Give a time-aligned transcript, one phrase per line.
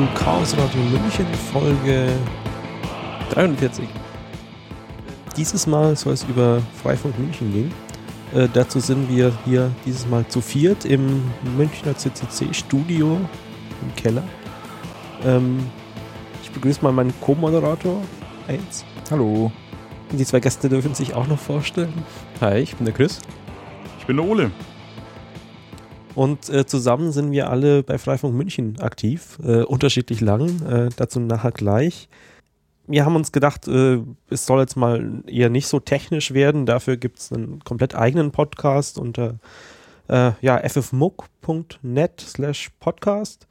[0.00, 2.08] zu Chaos Radio München, Folge
[3.32, 3.86] 43.
[5.36, 7.74] Dieses Mal soll es über Freifunk München gehen.
[8.34, 11.22] Äh, dazu sind wir hier dieses Mal zu viert im
[11.58, 13.18] Münchner CCC-Studio
[13.82, 14.22] im Keller.
[15.26, 15.58] Ähm,
[16.42, 18.00] ich begrüße mal meinen Co-Moderator,
[18.48, 18.86] Heinz.
[19.10, 19.52] Hallo.
[20.12, 21.92] Die zwei Gäste dürfen sich auch noch vorstellen.
[22.40, 23.18] Hi, ich bin der Chris.
[23.98, 24.50] Ich bin der Ole.
[26.14, 31.20] Und äh, zusammen sind wir alle bei Freifunk München aktiv, äh, unterschiedlich lang, äh, dazu
[31.20, 32.08] nachher gleich.
[32.86, 36.96] Wir haben uns gedacht, äh, es soll jetzt mal eher nicht so technisch werden, dafür
[36.96, 39.38] gibt es einen komplett eigenen Podcast unter
[40.08, 43.46] äh, ja, ffmuck.net slash podcast.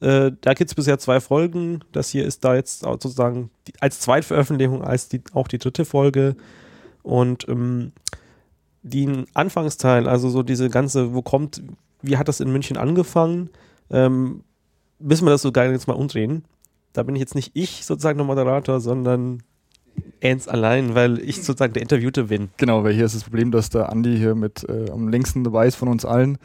[0.00, 1.84] Äh, da gibt es bisher zwei Folgen.
[1.92, 6.36] Das hier ist da jetzt sozusagen die, als Zweitveröffentlichung als die, auch die dritte Folge.
[7.02, 7.92] Und ähm,
[8.82, 11.62] den Anfangsteil, also so diese ganze, wo kommt,
[12.02, 13.50] wie hat das in München angefangen?
[13.90, 14.42] Ähm,
[14.98, 16.44] müssen wir das so geil jetzt mal umdrehen.
[16.92, 19.42] Da bin ich jetzt nicht ich sozusagen der Moderator, sondern
[20.20, 22.50] Ernst allein, weil ich sozusagen der Interviewte bin.
[22.56, 25.66] Genau, weil hier ist das Problem, dass der Andi hier mit äh, am längsten dabei
[25.66, 26.38] ist von uns allen.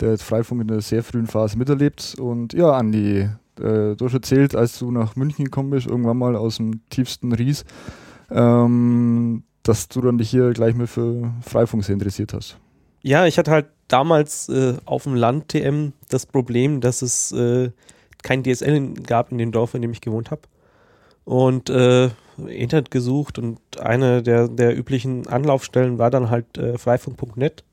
[0.00, 2.16] Der Freifunk in der sehr frühen Phase miterlebt.
[2.18, 6.36] Und ja, Andi, äh, du hast erzählt, als du nach München gekommen bist, irgendwann mal
[6.36, 7.64] aus dem tiefsten Ries,
[8.30, 12.58] ähm, dass du dann dich hier gleich mal für Freifunk sehr interessiert hast.
[13.08, 17.70] Ja, ich hatte halt damals äh, auf dem Land TM das Problem, dass es äh,
[18.22, 20.42] kein DSL gab in dem Dorf, in dem ich gewohnt habe.
[21.24, 27.64] Und äh, Internet gesucht und eine der, der üblichen Anlaufstellen war dann halt äh, freifunk.net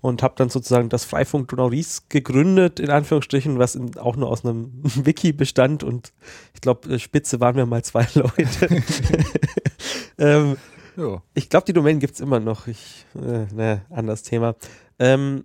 [0.00, 4.42] und habe dann sozusagen das Freifunk Donauries gegründet, in Anführungsstrichen, was in, auch nur aus
[4.42, 6.14] einem Wiki bestand und
[6.54, 8.82] ich glaube, Spitze waren wir mal zwei Leute.
[10.18, 10.56] ähm,
[10.96, 11.22] ja.
[11.34, 12.66] Ich glaube, die Domain gibt es immer noch.
[12.66, 14.54] Ich, äh, ne, anderes Thema.
[14.98, 15.44] Ähm,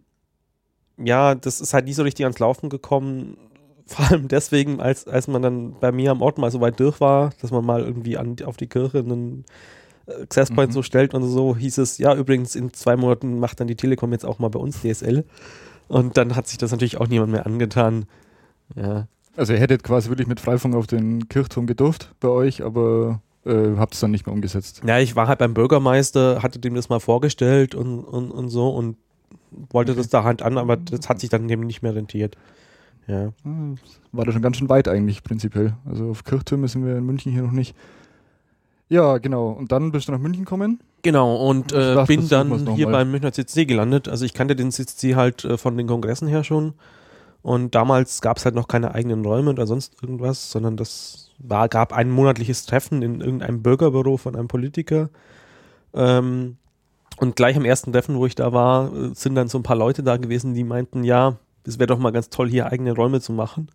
[0.98, 3.38] ja, das ist halt nicht so richtig ans Laufen gekommen.
[3.86, 7.00] Vor allem deswegen, als, als man dann bei mir am Ort mal so weit durch
[7.00, 9.46] war, dass man mal irgendwie an, auf die Kirche einen
[10.08, 10.74] Access Point mhm.
[10.74, 14.12] so stellt und so, hieß es, ja, übrigens in zwei Monaten macht dann die Telekom
[14.12, 15.26] jetzt auch mal bei uns DSL.
[15.88, 18.06] Und dann hat sich das natürlich auch niemand mehr angetan.
[18.76, 19.08] Ja.
[19.36, 23.78] Also ihr hättet quasi wirklich mit Freifunk auf den Kirchturm gedurft bei euch, aber äh,
[23.78, 24.82] habt es dann nicht mehr umgesetzt.
[24.86, 28.70] Ja, ich war halt beim Bürgermeister, hatte dem das mal vorgestellt und, und, und so
[28.70, 28.98] und
[29.72, 30.02] wollte okay.
[30.02, 32.38] das da halt an, aber das hat sich dann eben nicht mehr rentiert.
[33.08, 33.32] Ja.
[34.12, 35.74] War da schon ganz schön weit eigentlich prinzipiell.
[35.86, 37.76] Also auf Kirchtürme sind wir in München hier noch nicht.
[38.90, 39.50] Ja, genau.
[39.50, 40.80] Und dann bist du nach München gekommen?
[41.04, 44.08] Genau, und äh, dachte, bin dann hier beim Münchner CCC gelandet.
[44.08, 46.74] Also ich kannte den CCC halt äh, von den Kongressen her schon.
[47.48, 51.70] Und damals gab es halt noch keine eigenen Räume oder sonst irgendwas, sondern das war,
[51.70, 55.10] gab ein monatliches Treffen in irgendeinem Bürgerbüro von einem Politiker.
[55.94, 56.58] Ähm,
[57.16, 60.04] und gleich am ersten Treffen, wo ich da war, sind dann so ein paar Leute
[60.04, 63.32] da gewesen, die meinten, ja, es wäre doch mal ganz toll, hier eigene Räume zu
[63.32, 63.70] machen.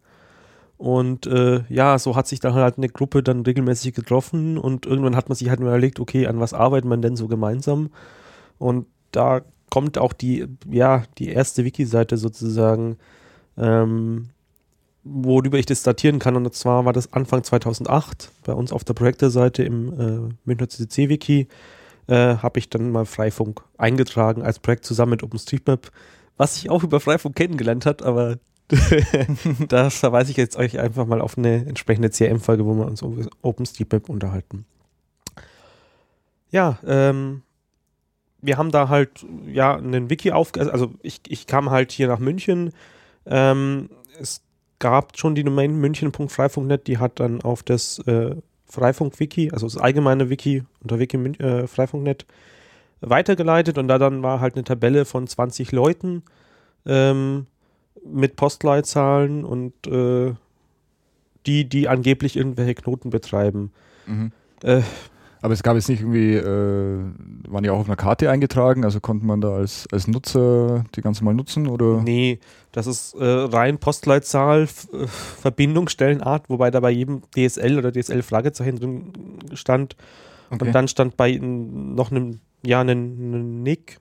[0.77, 5.17] Und äh, ja, so hat sich dann halt eine Gruppe dann regelmäßig getroffen und irgendwann
[5.17, 7.89] hat man sich halt mal überlegt, okay, an was arbeitet man denn so gemeinsam?
[8.59, 9.41] Und da
[9.71, 12.99] kommt auch die, ja, die erste Wiki-Seite sozusagen,
[13.63, 14.29] ähm,
[15.05, 16.37] worüber ich das datieren kann.
[16.37, 21.49] Und zwar war das Anfang 2008 bei uns auf der Projektorseite im äh, Münchner CCC-Wiki
[22.09, 25.91] äh, habe ich dann mal Freifunk eingetragen als Projekt zusammen mit OpenStreetMap,
[26.37, 28.39] was sich auch über Freifunk kennengelernt hat, aber
[29.69, 33.29] da verweise ich jetzt euch einfach mal auf eine entsprechende CRM-Folge, wo wir uns über
[33.43, 34.65] OpenStreetMap unterhalten.
[36.51, 37.43] Ja, ähm,
[38.41, 42.19] wir haben da halt ja einen Wiki auf, also ich, ich kam halt hier nach
[42.19, 42.73] München.
[43.27, 43.89] Ähm,
[44.21, 44.43] es
[44.79, 48.37] gab schon die Domain münchen.freifunk.net, die hat dann auf das äh,
[48.67, 52.27] Freifunk-Wiki, also das allgemeine Wiki unter Wiki äh, Freifunk.net
[53.01, 56.23] weitergeleitet und da dann war halt eine Tabelle von 20 Leuten
[56.87, 57.47] ähm,
[58.05, 60.35] mit Postleitzahlen und äh,
[61.47, 63.73] die, die angeblich irgendwelche Knoten betreiben.
[64.07, 64.33] Mhm.
[64.63, 64.83] Äh,
[65.43, 66.99] aber es gab jetzt nicht irgendwie, äh,
[67.49, 71.01] waren die auch auf einer Karte eingetragen, also konnte man da als, als Nutzer die
[71.01, 72.01] ganz normal nutzen oder?
[72.01, 72.39] Nee,
[72.71, 79.13] das ist äh, rein Postleitzahl, äh, Verbindungsstellenart, wobei da bei jedem DSL oder DSL-Fragezeichen drin
[79.55, 79.97] stand.
[80.51, 80.65] Okay.
[80.65, 83.99] Und dann stand bei noch einem, ja, ein Nick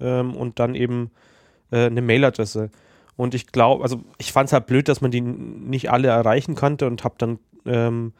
[0.00, 1.12] ähm, und dann eben
[1.70, 2.70] äh, eine Mailadresse.
[3.14, 6.56] Und ich glaube, also ich fand es halt blöd, dass man die nicht alle erreichen
[6.56, 8.14] konnte und habe dann ähm,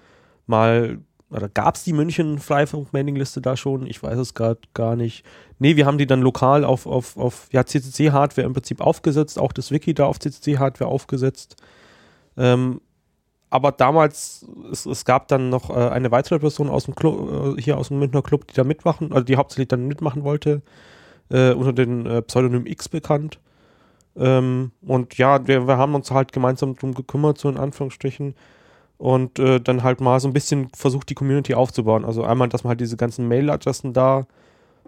[0.46, 0.98] mal
[1.32, 3.86] oder gab es die München Freifunk-Mailingliste da schon?
[3.86, 5.24] Ich weiß es gerade gar nicht.
[5.58, 9.52] Nee, wir haben die dann lokal auf, auf, auf ja, CCC-Hardware im Prinzip aufgesetzt, auch
[9.52, 11.56] das Wiki da auf CCC-Hardware aufgesetzt.
[12.36, 12.80] Ähm,
[13.50, 17.60] aber damals, es, es, gab dann noch äh, eine weitere Person aus dem Club, äh,
[17.60, 20.62] hier aus dem Münchner Club, die da mitmachen, also die hauptsächlich dann mitmachen wollte,
[21.30, 23.40] äh, unter dem äh, Pseudonym X bekannt.
[24.16, 28.34] Ähm, und ja, wir, wir haben uns halt gemeinsam drum gekümmert, so in Anführungsstrichen.
[29.02, 32.04] Und äh, dann halt mal so ein bisschen versucht, die Community aufzubauen.
[32.04, 34.28] Also einmal, dass man halt diese ganzen Mailadressen da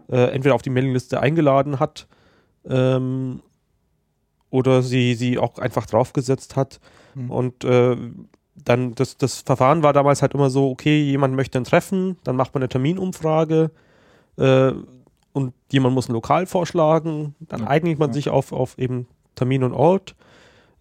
[0.08, 2.06] äh, entweder auf die Mailingliste eingeladen hat
[2.64, 3.42] ähm,
[4.50, 6.78] oder sie, sie auch einfach draufgesetzt hat.
[7.16, 7.30] Mhm.
[7.32, 7.96] Und äh,
[8.54, 12.36] dann das, das Verfahren war damals halt immer so, okay, jemand möchte ein Treffen, dann
[12.36, 13.72] macht man eine Terminumfrage
[14.36, 14.72] äh,
[15.32, 18.14] und jemand muss ein Lokal vorschlagen, dann ja, einigt man ja.
[18.14, 20.14] sich auf, auf eben Termin und Ort,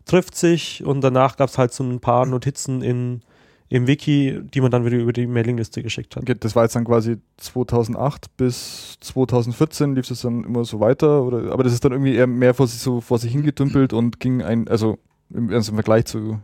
[0.05, 3.21] trifft sich und danach gab es halt so ein paar Notizen in,
[3.69, 6.23] im Wiki, die man dann wieder über die Mailingliste geschickt hat.
[6.43, 11.51] Das war jetzt dann quasi 2008 bis 2014 lief es dann immer so weiter, oder,
[11.51, 14.41] aber das ist dann irgendwie eher mehr vor sich, so vor sich hingedümpelt und ging
[14.41, 14.99] ein, also
[15.33, 16.39] im, also im Vergleich zu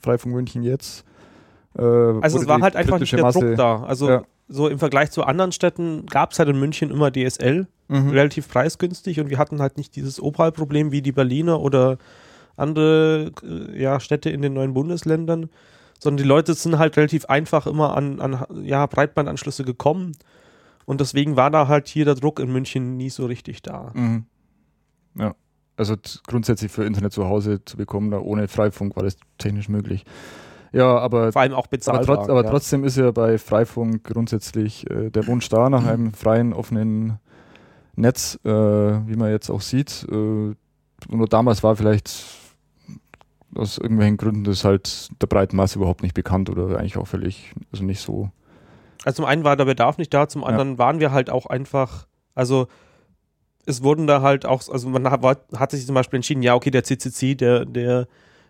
[0.00, 1.04] Freifunk München jetzt.
[1.76, 3.82] Äh, also es war halt einfach nicht der Masse, Druck da.
[3.82, 4.22] Also ja.
[4.48, 8.10] so im Vergleich zu anderen Städten gab es halt in München immer DSL, mhm.
[8.10, 11.98] relativ preisgünstig und wir hatten halt nicht dieses Opal-Problem wie die Berliner oder
[12.60, 15.50] andere äh, ja, Städte in den neuen Bundesländern,
[15.98, 20.12] sondern die Leute sind halt relativ einfach immer an, an ja, Breitbandanschlüsse gekommen
[20.86, 23.92] und deswegen war da halt hier der Druck in München nie so richtig da.
[23.94, 24.24] Mhm.
[25.16, 25.34] Ja.
[25.76, 25.94] Also
[26.26, 30.04] grundsätzlich für Internet zu Hause zu bekommen, ohne Freifunk war das technisch möglich.
[30.72, 31.98] Ja, aber, Vor allem auch bezahlt.
[31.98, 32.50] Aber, trotz, aber ja.
[32.50, 37.18] trotzdem ist ja bei Freifunk grundsätzlich äh, der Wunsch da nach einem freien, offenen
[37.96, 40.06] Netz, äh, wie man jetzt auch sieht.
[40.10, 40.54] Äh,
[41.08, 42.10] nur damals war vielleicht
[43.54, 47.52] aus irgendwelchen Gründen das halt der breiten Masse überhaupt nicht bekannt oder eigentlich auch völlig,
[47.72, 48.30] also nicht so.
[49.04, 50.78] Also zum einen war der Bedarf nicht da, zum anderen ja.
[50.78, 52.68] waren wir halt auch einfach, also
[53.66, 55.22] es wurden da halt auch, also man hat,
[55.56, 58.08] hat sich zum Beispiel entschieden, ja, okay, der CCC, der, der,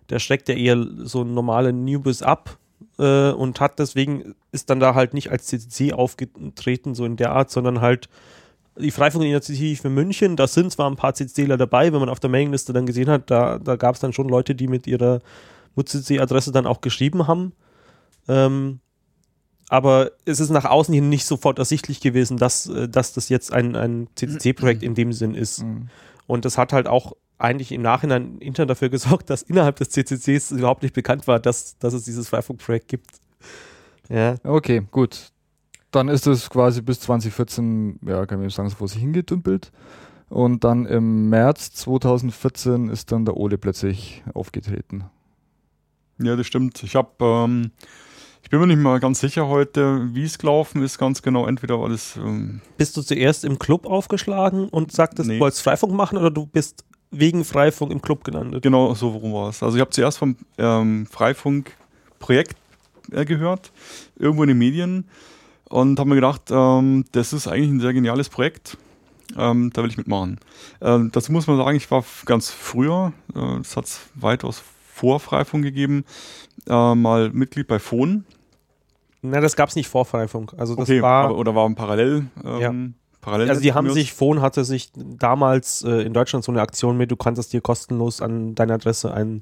[0.09, 2.59] der schreckt ja eher so normale Newbies ab
[2.99, 7.33] äh, und hat deswegen, ist dann da halt nicht als CCC aufgetreten, so in der
[7.33, 8.09] Art, sondern halt
[8.81, 12.31] die Freifunk-Initiative für München, da sind zwar ein paar CCCler dabei, wenn man auf der
[12.31, 15.21] Mailingliste dann gesehen hat, da, da gab es dann schon Leute, die mit ihrer
[15.77, 17.53] MutCC-Adresse dann auch geschrieben haben.
[18.29, 18.81] Ähm,
[19.69, 23.53] aber es ist nach außen hin nicht sofort ersichtlich gewesen, dass, äh, dass das jetzt
[23.53, 25.63] ein, ein CCC-Projekt in dem Sinn ist.
[25.63, 25.89] Mhm.
[26.27, 30.51] Und das hat halt auch eigentlich im Nachhinein intern dafür gesorgt, dass innerhalb des CCCs
[30.51, 33.11] überhaupt nicht bekannt war, dass, dass es dieses Freifunk-Projekt gibt.
[34.09, 34.35] Ja.
[34.43, 35.31] Okay, gut.
[35.91, 39.73] Dann ist es quasi bis 2014, ja, kann man sagen, so vor sich hingedümpelt.
[40.29, 45.05] Und dann im März 2014 ist dann der Ole plötzlich aufgetreten.
[46.19, 46.83] Ja, das stimmt.
[46.85, 47.73] Ich habe ähm,
[48.43, 51.47] ich bin mir nicht mal ganz sicher heute, wie es gelaufen ist, ganz genau.
[51.47, 52.17] Entweder war das.
[52.17, 55.37] Ähm bist du zuerst im Club aufgeschlagen und sagtest, nee.
[55.37, 58.63] du wolltest Freifunk machen oder du bist wegen Freifunk im Club gelandet?
[58.63, 59.63] Genau, so worum war es.
[59.63, 62.57] Also, ich habe zuerst vom ähm, Freifunk-Projekt
[63.13, 63.73] äh, gehört,
[64.19, 65.09] irgendwo in den Medien
[65.71, 68.77] und habe mir gedacht, ähm, das ist eigentlich ein sehr geniales Projekt.
[69.39, 70.41] Ähm, da will ich mitmachen.
[70.81, 74.63] Ähm, dazu muss man sagen, ich war ganz früher, äh, das hat es weitaus
[74.93, 76.05] vor Freifunk gegeben,
[76.69, 78.25] äh, mal Mitglied bei Phone.
[79.23, 80.55] Na, das gab es nicht vor Freifunk.
[80.57, 82.27] Also das okay, war aber, oder war ein Parallel.
[82.45, 82.75] Ähm, ja.
[83.21, 86.97] Parallel also die haben sich, Phone hatte sich damals äh, in Deutschland so eine Aktion
[86.97, 89.41] mit, du kannst dir kostenlos an deine Adresse ein,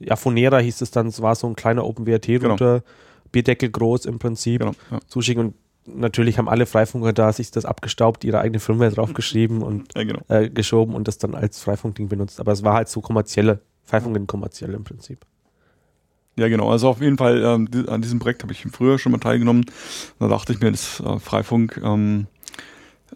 [0.00, 2.84] ja, Phonera hieß es dann, es war so ein kleiner OpenWRT-Router, genau.
[3.30, 4.98] Bierdeckel groß im Prinzip, genau, ja.
[5.06, 5.54] zuschicken und
[5.86, 10.20] natürlich haben alle Freifunker da sich das abgestaubt, ihre eigene Firmware draufgeschrieben und ja, genau.
[10.28, 12.40] äh, geschoben und das dann als Freifunkding benutzt.
[12.40, 15.24] Aber es war halt so kommerzielle, Freifunk kommerziell im Prinzip.
[16.36, 16.70] Ja, genau.
[16.70, 19.66] Also auf jeden Fall ähm, an diesem Projekt habe ich früher schon mal teilgenommen.
[20.18, 22.26] Da dachte ich mir, das äh, Freifunk ähm,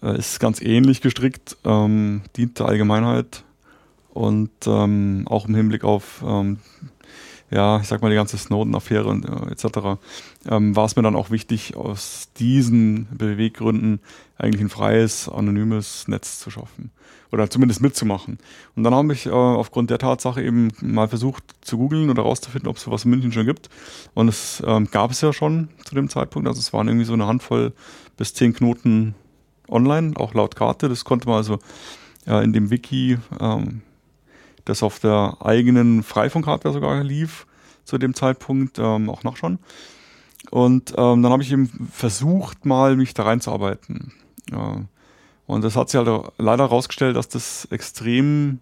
[0.03, 3.45] äh, ist ganz ähnlich gestrickt, ähm, dient der Allgemeinheit
[4.11, 6.59] und ähm, auch im Hinblick auf ähm,
[7.51, 9.99] ja, ich sag mal, die ganze Snowden-Affäre und äh, etc.,
[10.49, 14.01] ähm, war es mir dann auch wichtig, aus diesen Beweggründen
[14.37, 16.91] eigentlich ein freies, anonymes Netz zu schaffen.
[17.33, 18.39] Oder zumindest mitzumachen.
[18.77, 22.69] Und dann habe ich äh, aufgrund der Tatsache eben mal versucht zu googeln oder rauszufinden,
[22.69, 23.69] ob es sowas in München schon gibt.
[24.15, 26.47] Und es ähm, gab es ja schon zu dem Zeitpunkt.
[26.49, 27.73] Also es waren irgendwie so eine Handvoll
[28.17, 29.15] bis zehn Knoten
[29.69, 30.89] online, auch laut Karte.
[30.89, 31.59] Das konnte man also
[32.27, 33.83] äh, in dem Wiki ähm,
[34.67, 37.47] das auf der eigenen Freifunk-Hardware sogar lief
[37.85, 39.59] zu dem Zeitpunkt, ähm, auch nachschauen.
[40.51, 44.13] Und ähm, dann habe ich eben versucht, mal mich da reinzuarbeiten.
[44.51, 44.83] Ja.
[45.47, 48.61] Und das hat sich halt leider herausgestellt, dass das extrem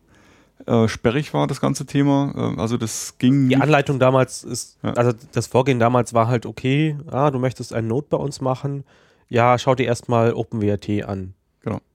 [0.66, 2.32] äh, sperrig war, das ganze Thema.
[2.36, 3.48] Äh, also das ging.
[3.48, 4.92] Die Anleitung damals ist, ja.
[4.92, 8.84] also das Vorgehen damals war halt okay, ah, du möchtest einen Node bei uns machen.
[9.28, 11.34] Ja, schau dir erstmal OpenWRT an.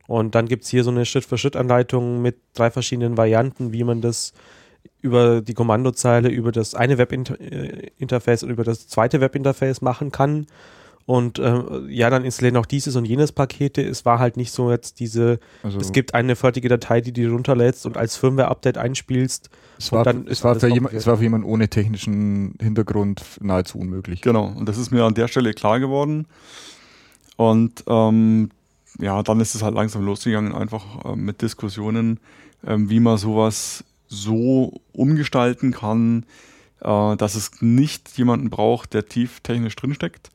[0.09, 4.33] Und dann gibt es hier so eine Schritt-für-Schritt-Anleitung mit drei verschiedenen Varianten, wie man das
[5.01, 10.47] über die Kommandozeile, über das eine Webinterface und über das zweite Webinterface machen kann.
[11.05, 13.83] und äh, ja, dann installieren auch dieses und jenes Pakete.
[13.83, 17.29] Es war halt nicht so jetzt diese, also es gibt eine fertige Datei, die du
[17.29, 19.51] runterlädst und als Firmware-Update einspielst.
[19.77, 23.77] Es war, dann es, war für jemand, es war für jemanden ohne technischen Hintergrund nahezu
[23.77, 24.21] unmöglich.
[24.21, 26.25] Genau, und das ist mir an der Stelle klar geworden.
[27.37, 28.49] Und ähm,
[28.98, 32.19] ja, dann ist es halt langsam losgegangen, einfach äh, mit Diskussionen,
[32.65, 36.25] äh, wie man sowas so umgestalten kann,
[36.81, 40.31] äh, dass es nicht jemanden braucht, der tief technisch drinsteckt,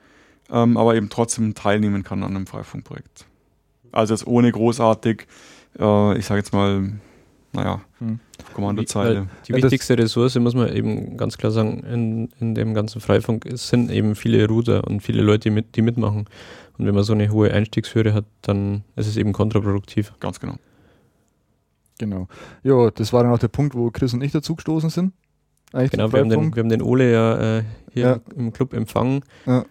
[0.51, 3.27] ähm, aber eben trotzdem teilnehmen kann an einem Freifunkprojekt.
[3.93, 5.27] Also jetzt ohne großartig,
[5.79, 6.93] äh, ich sage jetzt mal,
[7.53, 8.19] naja, hm.
[8.53, 9.29] Kommandozeile.
[9.47, 13.47] Die, die wichtigste Ressource, muss man eben ganz klar sagen, in, in dem ganzen Freifunk
[13.53, 16.27] sind eben viele Router und viele Leute, die, mit, die mitmachen.
[16.79, 20.13] Und wenn man so eine hohe Einstiegshürde hat, dann ist es eben kontraproduktiv.
[20.21, 20.57] Ganz genau.
[21.99, 22.27] Genau.
[22.63, 25.13] Ja, das war dann auch der Punkt, wo Chris und ich dazu gestoßen sind.
[25.73, 27.63] Eigentlich genau, wir haben, den, wir haben den Ole ja äh,
[27.93, 28.21] hier ja.
[28.37, 29.65] im Club empfangen ja.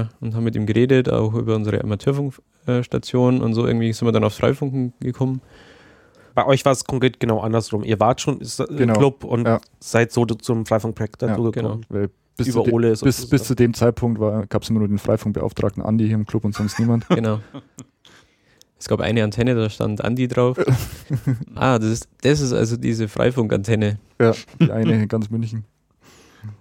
[0.00, 4.12] äh, und haben mit ihm geredet, auch über unsere Amateurfunkstation und so irgendwie sind wir
[4.12, 5.42] dann aufs Freifunken gekommen.
[6.34, 7.84] Bei euch war es konkret genau andersrum.
[7.84, 8.94] Ihr wart schon im genau.
[8.94, 9.60] Club und ja.
[9.80, 11.84] seid so zum Freifunkprojekt dazu gekommen.
[11.90, 12.08] Genau.
[12.44, 15.82] Bis, über zu Ole bis, bis zu dem Zeitpunkt gab es immer nur den Freifunkbeauftragten
[15.82, 17.06] Andi hier im Club und sonst niemand.
[17.20, 17.40] Genau.
[18.78, 20.56] Es gab eine Antenne, da stand Andi drauf.
[21.54, 23.98] ah, das ist, das ist also diese Freifunkantenne.
[24.18, 25.64] Ja, die eine in ganz München.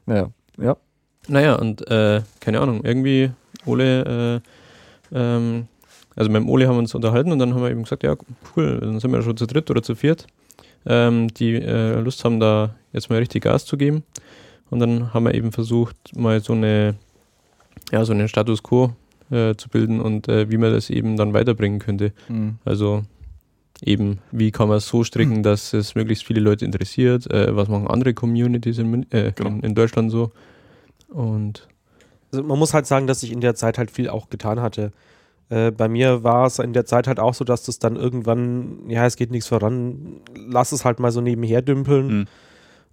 [0.05, 0.75] Naja, ja.
[1.29, 3.31] Naja, und äh, keine Ahnung, irgendwie
[3.65, 4.41] Ole,
[5.13, 5.67] äh, ähm,
[6.15, 8.15] also mit dem Ole haben wir uns unterhalten und dann haben wir eben gesagt, ja,
[8.55, 10.27] cool, dann sind wir schon zu dritt oder zu viert,
[10.85, 14.03] ähm, die äh, Lust haben, da jetzt mal richtig Gas zu geben.
[14.69, 16.95] Und dann haben wir eben versucht, mal so eine,
[17.91, 18.93] ja, so einen Status quo
[19.31, 22.13] äh, zu bilden und äh, wie man das eben dann weiterbringen könnte.
[22.27, 22.57] Mhm.
[22.65, 23.03] Also
[23.83, 25.43] eben, wie kann man es so stricken, mhm.
[25.43, 29.49] dass es möglichst viele Leute interessiert, äh, was machen andere Communities in, äh, genau.
[29.49, 30.31] in, in, Deutschland so.
[31.07, 31.67] Und
[32.31, 34.91] also man muss halt sagen, dass sich in der Zeit halt viel auch getan hatte.
[35.49, 38.87] Äh, bei mir war es in der Zeit halt auch so, dass das dann irgendwann,
[38.87, 42.07] ja, es geht nichts voran, lass es halt mal so nebenher dümpeln.
[42.07, 42.27] Mhm.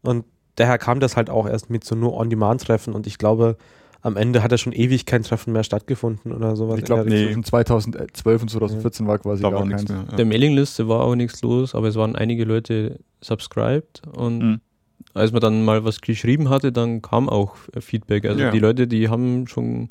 [0.03, 0.25] Und
[0.57, 3.57] daher kam das halt auch erst mit so nur On-Demand-Treffen und ich glaube,
[4.03, 6.79] am Ende hat er schon ewig kein Treffen mehr stattgefunden oder sowas.
[6.79, 7.25] Ich glaube, nee.
[7.25, 9.11] zwischen 2012 und 2014 ja.
[9.11, 9.89] war quasi da gar war keins.
[9.89, 10.17] Mehr, ja.
[10.17, 14.61] Der Mailingliste war auch nichts los, aber es waren einige Leute subscribed und mhm.
[15.15, 18.27] als man dann mal was geschrieben hatte, dann kam auch Feedback.
[18.27, 18.51] Also ja.
[18.51, 19.89] die Leute, die haben schon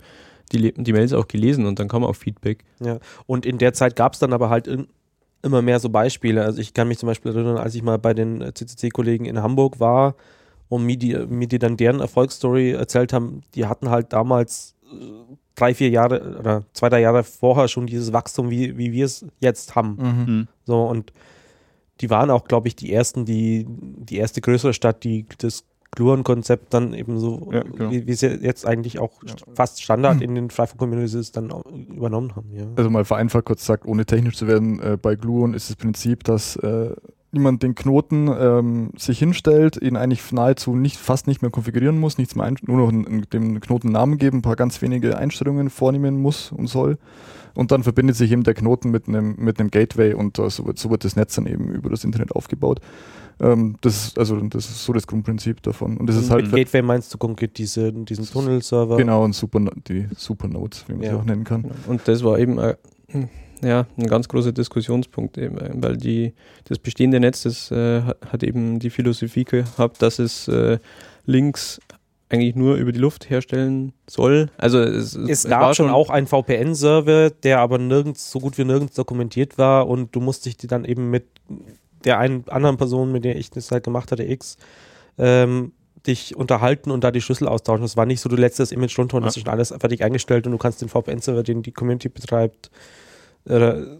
[0.51, 2.63] die, die Mails auch gelesen und dann kam auch Feedback.
[2.79, 4.87] Ja, und in der Zeit gab es dann aber halt in,
[5.41, 6.43] immer mehr so Beispiele.
[6.43, 9.79] Also ich kann mich zum Beispiel erinnern, als ich mal bei den CCC-Kollegen in Hamburg
[9.79, 10.15] war,
[10.69, 14.95] und mir die, mir die dann deren Erfolgsstory erzählt haben, die hatten halt damals äh,
[15.55, 19.25] drei, vier Jahre oder zwei, drei Jahre vorher schon dieses Wachstum, wie, wie wir es
[19.39, 19.97] jetzt haben.
[19.99, 20.33] Mhm.
[20.33, 20.47] mhm.
[20.65, 21.13] So und
[22.01, 26.73] die waren auch, glaube ich, die ersten, die, die erste größere Stadt, die das Gluon-Konzept
[26.73, 27.89] dann eben so, ja, genau.
[27.89, 29.33] wie, wie sie jetzt eigentlich auch ja.
[29.53, 31.53] fast Standard in den Freifunk-Communities dann
[31.95, 32.51] übernommen haben.
[32.53, 32.65] Ja.
[32.75, 36.23] Also mal vereinfacht kurz gesagt, ohne technisch zu werden, äh, bei Gluon ist das Prinzip,
[36.25, 36.93] dass äh,
[37.35, 42.17] niemand den Knoten ähm, sich hinstellt, ihn eigentlich nahezu nicht, fast nicht mehr konfigurieren muss,
[42.17, 46.51] nichts mehr nur noch dem Knoten Namen geben, ein paar ganz wenige Einstellungen vornehmen muss
[46.51, 46.97] und soll.
[47.55, 50.65] Und dann verbindet sich eben der Knoten mit einem, mit einem Gateway und uh, so,
[50.65, 52.81] wird, so wird das Netz dann eben über das Internet aufgebaut.
[53.39, 55.97] Ähm, das ist also das ist so das Grundprinzip davon.
[55.97, 56.45] Und das ist halt.
[56.45, 58.97] Mit Gateway meinst du konkret diese, diesen Tunnelserver?
[58.97, 61.11] Genau, und Super, die Supernodes, wie man ja.
[61.11, 61.65] sie auch nennen kann.
[61.87, 62.75] Und das war eben äh,
[63.63, 66.33] ja, ein ganz großer Diskussionspunkt, eben, weil die,
[66.65, 70.79] das bestehende Netz das, äh, hat eben die Philosophie gehabt, dass es äh,
[71.25, 71.79] Links
[72.29, 74.49] eigentlich nur über die Luft herstellen soll.
[74.57, 78.65] Also es, es, es gab schon auch einen VPN-Server, der aber nirgends so gut wie
[78.65, 81.25] nirgends dokumentiert war und du musst dich dann eben mit
[82.03, 84.57] der einen anderen Person, mit der ich das halt gemacht hatte, X,
[85.17, 85.73] ähm,
[86.05, 87.83] dich unterhalten und da die Schlüssel austauschen.
[87.83, 89.27] Das war nicht so, du lädst das Image runter und ja.
[89.27, 92.69] hast schon alles fertig eingestellt und du kannst den VPN-Server, den die Community betreibt,
[93.45, 93.97] oder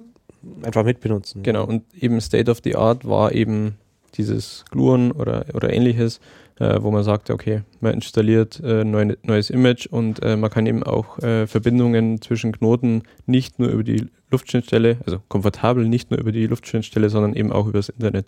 [0.64, 1.44] einfach mitbenutzen.
[1.44, 3.76] Genau, und eben State of the Art war eben
[4.18, 6.20] dieses Gluon oder, oder ähnliches,
[6.60, 10.66] äh, wo man sagt, okay, man installiert äh, neu, neues Image und äh, man kann
[10.66, 16.20] eben auch äh, Verbindungen zwischen Knoten nicht nur über die Luftschnittstelle, also komfortabel nicht nur
[16.20, 18.28] über die Luftschnittstelle, sondern eben auch über das Internet.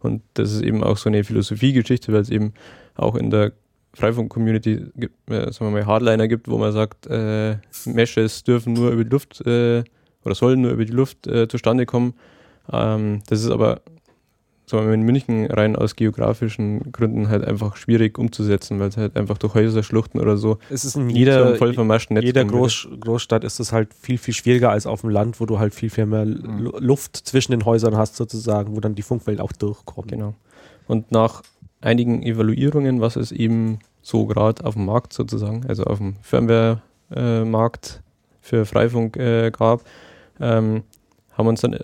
[0.00, 2.52] Und das ist eben auch so eine Philosophiegeschichte, weil es eben
[2.94, 3.52] auch in der
[3.94, 4.86] Freifunk-Community,
[5.28, 7.56] äh, sagen wir mal, Hardliner gibt, wo man sagt, äh,
[7.86, 9.42] Meshes dürfen nur über die Luft
[10.24, 12.14] oder sollen nur über die Luft äh, zustande kommen.
[12.72, 13.80] Ähm, das ist aber
[14.72, 19.38] wir in München rein aus geografischen Gründen halt einfach schwierig umzusetzen, weil es halt einfach
[19.38, 23.44] durch Häuserschluchten oder so es ist in jeder, so voll vermaschten Netz jeder Groß, Großstadt
[23.44, 26.06] ist es halt viel, viel schwieriger als auf dem Land, wo du halt viel, viel
[26.06, 26.72] mehr mhm.
[26.78, 30.10] Luft zwischen den Häusern hast sozusagen, wo dann die Funkwelt auch durchkommt.
[30.10, 30.34] Genau.
[30.86, 31.42] Und nach
[31.80, 38.02] einigen Evaluierungen, was es eben so gerade auf dem Markt sozusagen, also auf dem Firmware-Markt
[38.40, 39.82] für Freifunk äh, gab,
[40.40, 40.84] ähm,
[41.32, 41.78] haben wir uns dann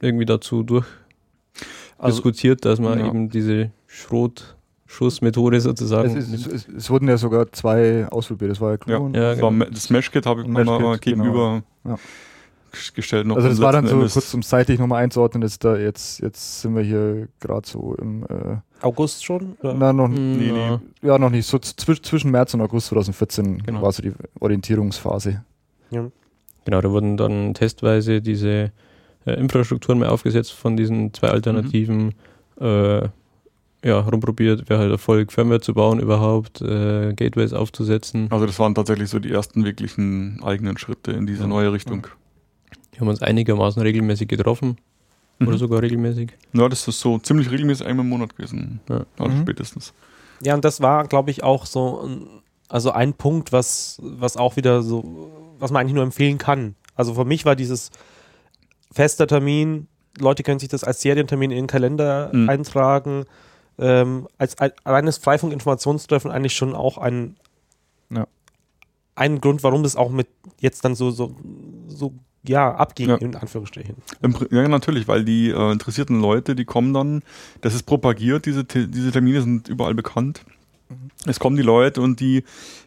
[0.00, 3.06] irgendwie dazu durchdiskutiert, also, dass man ja.
[3.06, 4.56] eben diese Schrot
[4.90, 6.16] Schussmethode sozusagen.
[6.16, 8.50] Es, ist, es, es, wurden ja sogar zwei ausprobiert.
[8.50, 9.14] Das war ja Klon.
[9.14, 9.64] Ja, ja das, genau.
[9.70, 10.96] das Meshkit habe ich mal genau.
[10.96, 11.98] gegenüber genau.
[12.96, 13.28] gestellt.
[13.28, 14.14] Noch also das war dann so Endes.
[14.14, 15.44] kurz zum zeitlich nochmal einzuordnen.
[15.44, 19.56] Jetzt, da, jetzt, jetzt sind wir hier gerade so im äh, August schon?
[19.60, 19.74] Oder?
[19.74, 20.78] Na, noch, hm, nee, nee.
[21.02, 21.46] Ja, noch nicht.
[21.46, 23.82] So zwisch, zwischen März und August 2014 genau.
[23.82, 25.44] war so die Orientierungsphase.
[25.90, 26.10] Ja.
[26.64, 28.72] Genau, da wurden dann testweise diese
[29.26, 32.14] äh, Infrastrukturen mehr aufgesetzt von diesen zwei Alternativen.
[32.58, 32.66] Mhm.
[32.66, 33.08] Äh,
[33.82, 38.26] ja, rumprobiert, wäre halt Erfolg, Firmware zu bauen überhaupt, äh, Gateways aufzusetzen.
[38.30, 41.48] Also das waren tatsächlich so die ersten wirklichen eigenen Schritte in diese ja.
[41.48, 42.06] neue Richtung.
[42.92, 44.76] Wir haben uns einigermaßen regelmäßig getroffen.
[45.38, 45.48] Mhm.
[45.48, 46.32] Oder sogar regelmäßig.
[46.52, 48.80] Ja, das ist so ziemlich regelmäßig einmal im Monat gewesen.
[48.90, 49.06] Ja.
[49.18, 49.42] Also mhm.
[49.42, 49.94] spätestens.
[50.42, 52.40] Ja, und das war, glaube ich, auch so
[52.70, 56.74] also ein Punkt, was, was auch wieder so, was man eigentlich nur empfehlen kann.
[56.94, 57.90] Also für mich war dieses
[58.90, 59.86] fester Termin,
[60.18, 62.48] Leute können sich das als Serientermin in den Kalender mhm.
[62.48, 63.24] eintragen
[63.80, 67.36] ähm, als ein, reines Freifunk-Informationstreffen eigentlich schon auch ein,
[68.10, 68.26] ja.
[69.14, 70.28] ein Grund, warum das auch mit
[70.60, 71.34] jetzt dann so, so,
[71.88, 72.12] so
[72.42, 73.16] ja, abging, ja.
[73.16, 73.96] in Anführungsstrichen.
[74.50, 77.22] Ja, natürlich, weil die äh, interessierten Leute, die kommen dann,
[77.62, 80.42] das ist propagiert, diese, diese Termine sind überall bekannt.
[81.26, 82.44] Es kommen die Leute und die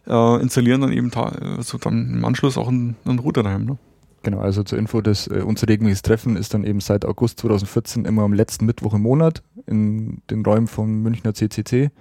[0.08, 1.12] äh, installieren dann eben
[1.60, 3.66] so dann im Anschluss auch einen, einen Router daheim.
[3.66, 3.78] Ne?
[4.24, 8.06] Genau, also zur Info, das, äh, unser regelmäßiges Treffen ist dann eben seit August 2014
[8.06, 11.92] immer am letzten Mittwoch im Monat in den Räumen vom Münchner CCC,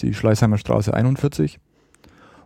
[0.00, 1.58] die Schleißheimer Straße 41.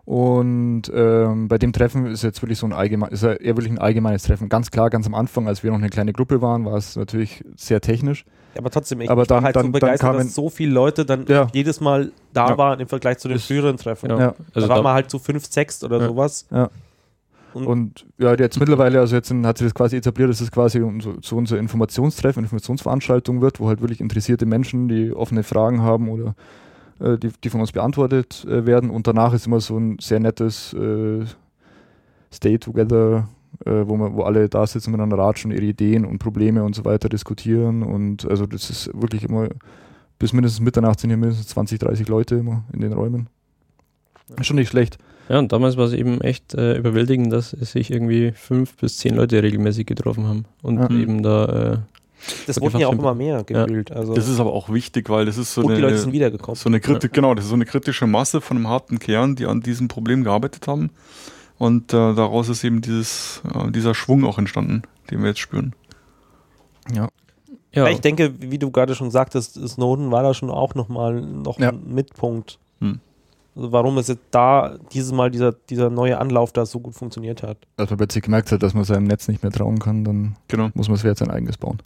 [0.06, 3.78] Und ähm, bei dem Treffen ist jetzt wirklich so ein allgemein, ist eher wirklich ein
[3.78, 4.48] allgemeines Treffen.
[4.48, 7.44] Ganz klar, ganz am Anfang, als wir noch eine kleine Gruppe waren, war es natürlich
[7.56, 8.24] sehr technisch.
[8.56, 11.24] Aber trotzdem, ich aber dann, war halt dann, so begeistert, dass so viele Leute dann
[11.26, 11.46] ja.
[11.52, 12.58] jedes Mal da ja.
[12.58, 14.10] waren im Vergleich zu den früheren Treffen.
[14.10, 14.34] Ja.
[14.54, 16.46] Also da waren wir halt zu so fünf, sechs oder sowas.
[16.50, 16.68] Ja.
[17.52, 20.80] Und, und, ja, jetzt mittlerweile, also jetzt hat sich das quasi etabliert, dass es quasi
[21.00, 26.08] so, so unser Informationstreffen, Informationsveranstaltung wird, wo halt wirklich interessierte Menschen, die offene Fragen haben
[26.08, 26.34] oder
[27.00, 28.90] äh, die, die von uns beantwortet äh, werden.
[28.90, 31.24] Und danach ist immer so ein sehr nettes äh,
[32.32, 33.28] Stay Together,
[33.64, 36.84] äh, wo, man, wo alle da sitzen miteinander ratschen, ihre Ideen und Probleme und so
[36.84, 37.82] weiter diskutieren.
[37.82, 39.48] Und also das ist wirklich immer,
[40.18, 43.28] bis mindestens Mitternacht sind hier mindestens 20, 30 Leute immer in den Räumen.
[44.42, 44.98] Schon nicht schlecht.
[45.28, 49.14] Ja, und damals war es eben echt äh, überwältigend, dass sich irgendwie fünf bis zehn
[49.14, 50.90] Leute regelmäßig getroffen haben und ja.
[50.90, 51.44] eben da.
[51.44, 51.78] Äh,
[52.48, 53.90] das wurden ja auch immer mehr gefühlt.
[53.90, 53.96] Ja.
[53.96, 55.76] Also das ist aber auch wichtig, weil das ist so und eine.
[55.76, 56.56] die Leute sind wiedergekommen.
[56.56, 57.12] So eine Kriti ja.
[57.12, 60.24] Genau, das ist so eine kritische Masse von einem harten Kern, die an diesem Problem
[60.24, 60.90] gearbeitet haben.
[61.60, 65.74] Und äh, daraus ist eben dieses, äh, dieser Schwung auch entstanden, den wir jetzt spüren.
[66.90, 67.08] Ja.
[67.74, 67.86] Ja.
[67.88, 71.68] Ich denke, wie du gerade schon sagtest, Snowden war da schon auch nochmal noch ja.
[71.68, 72.58] ein Mitpunkt.
[72.80, 73.00] Hm.
[73.54, 77.42] Also warum es jetzt da dieses Mal dieser, dieser neue Anlauf da so gut funktioniert
[77.42, 77.58] hat.
[77.76, 80.70] Als man plötzlich gemerkt hat, dass man seinem Netz nicht mehr trauen kann, dann genau.
[80.72, 81.82] muss man es jetzt sein eigenes bauen.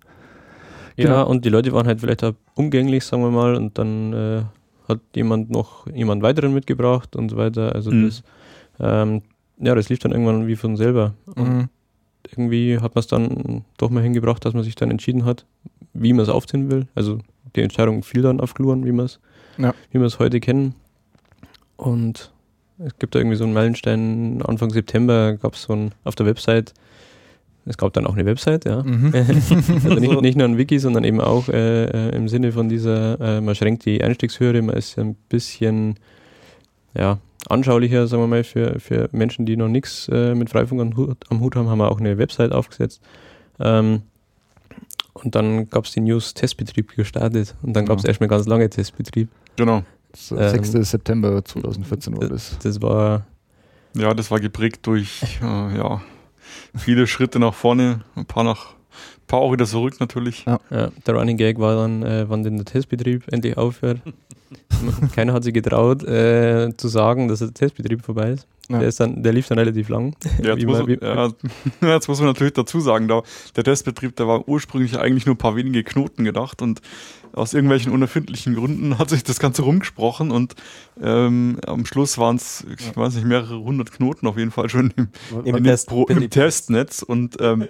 [0.97, 1.27] Ja, genau.
[1.27, 4.43] und die Leute waren halt vielleicht auch umgänglich, sagen wir mal, und dann äh,
[4.89, 7.75] hat jemand noch jemand weiteren mitgebracht und so weiter.
[7.75, 8.05] Also mhm.
[8.05, 8.23] das,
[8.79, 9.23] ähm,
[9.59, 11.15] ja, das lief dann irgendwann wie von selber.
[11.37, 11.69] Mhm.
[12.31, 15.47] irgendwie hat man es dann doch mal hingebracht, dass man sich dann entschieden hat,
[15.93, 16.87] wie man es aufziehen will.
[16.95, 17.19] Also
[17.55, 19.21] die Entscheidung fiel dann auf Gluren, wie wir es
[19.59, 19.75] ja.
[20.19, 20.75] heute kennen.
[21.77, 22.33] Und
[22.79, 26.27] es gibt da irgendwie so einen Meilenstein, Anfang September gab es so ein, auf der
[26.27, 26.75] Website,
[27.67, 28.83] es gab dann auch eine Website, ja.
[28.83, 29.13] Mhm.
[29.15, 33.21] also nicht, nicht, nur ein Wiki, sondern eben auch äh, äh, im Sinne von dieser,
[33.21, 35.97] äh, man schränkt die Einstiegshürde, man ist ein bisschen
[36.97, 40.97] ja, anschaulicher, sagen wir mal, für, für Menschen, die noch nichts äh, mit Freifunk am
[40.97, 43.01] Hut, am Hut, haben, haben wir auch eine Website aufgesetzt.
[43.61, 44.03] Ähm,
[45.13, 49.29] und dann gab es den News-Testbetrieb gestartet und dann gab es erstmal ganz lange Testbetrieb.
[49.57, 49.83] Genau.
[50.13, 50.75] 6.
[50.75, 52.57] Ähm, September 2014 war das.
[52.63, 53.27] Das war.
[53.97, 56.03] Ja, das war geprägt durch äh, ja,
[56.77, 58.74] viele Schritte nach vorne, ein paar nach
[59.27, 60.45] paar auch wieder zurück natürlich.
[60.45, 60.59] Ja.
[60.71, 64.01] ja der Running Gag war dann, äh, wann denn der Testbetrieb endlich aufhört.
[65.15, 68.47] Keiner hat sich getraut äh, zu sagen, dass der Testbetrieb vorbei ist.
[68.71, 68.79] Ja.
[68.79, 70.17] Der, ist dann, der lief dann relativ lang.
[70.43, 71.29] Ja, jetzt, muss, man, ja,
[71.95, 73.23] jetzt muss man natürlich dazu sagen, da,
[73.57, 76.81] der Testbetrieb, der war ursprünglich eigentlich nur ein paar wenige Knoten gedacht und
[77.35, 80.55] aus irgendwelchen unerfindlichen Gründen hat sich das Ganze rumgesprochen und
[81.03, 82.97] ähm, am Schluss waren es, ich ja.
[82.97, 85.09] weiß nicht, mehrere hundert Knoten auf jeden Fall schon im,
[85.45, 87.03] Im, im, Test, Pro, im Testnetz.
[87.03, 87.69] Und, ähm,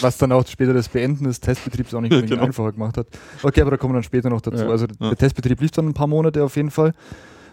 [0.00, 2.42] Was dann auch später das Beenden des Testbetriebs auch nicht genau.
[2.42, 3.06] einfacher gemacht hat.
[3.42, 4.64] Okay, aber da kommen wir dann später noch dazu.
[4.64, 4.70] Ja.
[4.70, 6.94] Also der Testbetrieb lief dann ein paar Monate auf jeden Fall.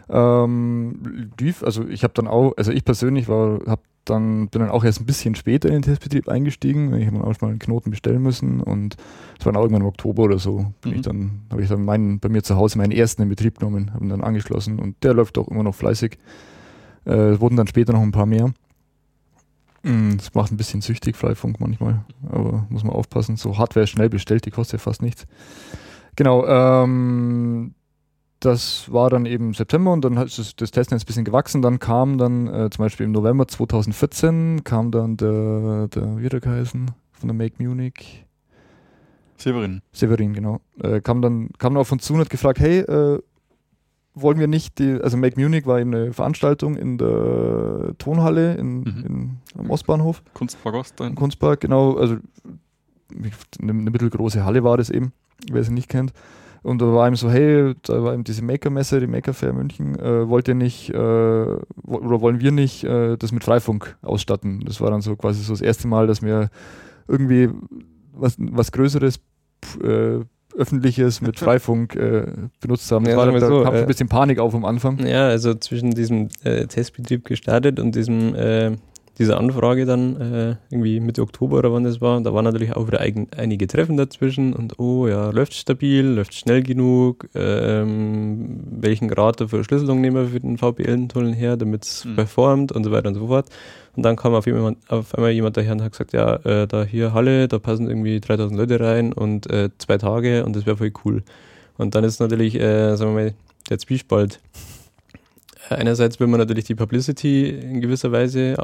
[0.09, 4.71] Ähm, lief, also ich habe dann auch, also ich persönlich war, habe dann bin dann
[4.71, 6.93] auch erst ein bisschen später in den Testbetrieb eingestiegen.
[6.95, 8.95] Ich habe dann auch mal einen Knoten bestellen müssen und
[9.39, 10.73] es war dann irgendwann im Oktober oder so.
[10.81, 10.97] Bin mhm.
[10.97, 13.93] ich dann habe ich dann meinen, bei mir zu Hause meinen ersten in Betrieb genommen,
[13.93, 16.17] habe ihn dann angeschlossen und der läuft auch immer noch fleißig.
[17.05, 18.51] Äh, wurden dann später noch ein paar mehr.
[19.83, 23.37] Mm, das macht ein bisschen süchtig, Freifunk manchmal, aber muss man aufpassen.
[23.37, 25.25] So Hardware schnell bestellt, die kostet ja fast nichts.
[26.15, 27.73] Genau, ähm,
[28.39, 31.61] das war dann eben September und dann hat das, das Testnetz ein bisschen gewachsen.
[31.61, 36.39] Dann kam dann äh, zum Beispiel im November 2014 kam dann der, der wie der
[36.39, 38.25] geheißen, von der Make Munich.
[39.37, 39.81] Severin.
[39.91, 40.61] Severin, genau.
[40.81, 43.19] Äh, kam dann kam dann auf uns zu und hat gefragt, hey, äh,
[44.13, 48.79] wollen wir nicht die, also Make Munich war eben eine Veranstaltung in der Tonhalle in,
[48.79, 49.05] mhm.
[49.05, 50.23] in am Ostbahnhof.
[50.33, 50.99] Kunstpark Ost.
[50.99, 51.15] Dann.
[51.15, 52.17] Kunstpark, genau, also
[53.11, 55.13] eine, eine mittelgroße Halle war das eben,
[55.51, 56.13] wer sie nicht kennt.
[56.61, 59.97] Und da war ihm so, hey, da war eben diese Maker-Messe, die Maker Fair München,
[59.97, 64.61] äh, wollt ihr nicht, äh, oder wollen wir nicht äh, das mit Freifunk ausstatten?
[64.65, 66.49] Das war dann so quasi so das erste Mal, dass wir
[67.07, 67.49] irgendwie
[68.13, 69.19] was, was Größeres
[69.83, 70.19] äh,
[70.55, 72.25] Öffentliches mit Freifunk äh,
[72.59, 73.05] benutzt haben.
[73.05, 75.05] Ja, war, da so, kam äh, ein bisschen Panik auf am Anfang.
[75.05, 78.35] Ja, also zwischen diesem äh, Testbetrieb gestartet und diesem
[79.19, 82.87] dieser Anfrage dann äh, irgendwie Mitte Oktober oder wann das war, da waren natürlich auch
[82.87, 89.09] wieder eigen, einige Treffen dazwischen und oh ja, läuft stabil, läuft schnell genug, ähm, welchen
[89.09, 92.15] Grad der Verschlüsselung nehmen wir für den VPN-Tunnel her, damit es mhm.
[92.15, 93.49] performt und so weiter und so fort.
[93.95, 96.85] Und dann kam auf, jemand, auf einmal jemand daher und hat gesagt, ja, äh, da
[96.85, 100.77] hier Halle, da passen irgendwie 3000 Leute rein und äh, zwei Tage und das wäre
[100.77, 101.23] voll cool.
[101.77, 103.33] Und dann ist natürlich, äh, sagen wir mal,
[103.69, 104.39] der Zwiespalt.
[105.69, 108.55] Einerseits will man natürlich die Publicity in gewisser Weise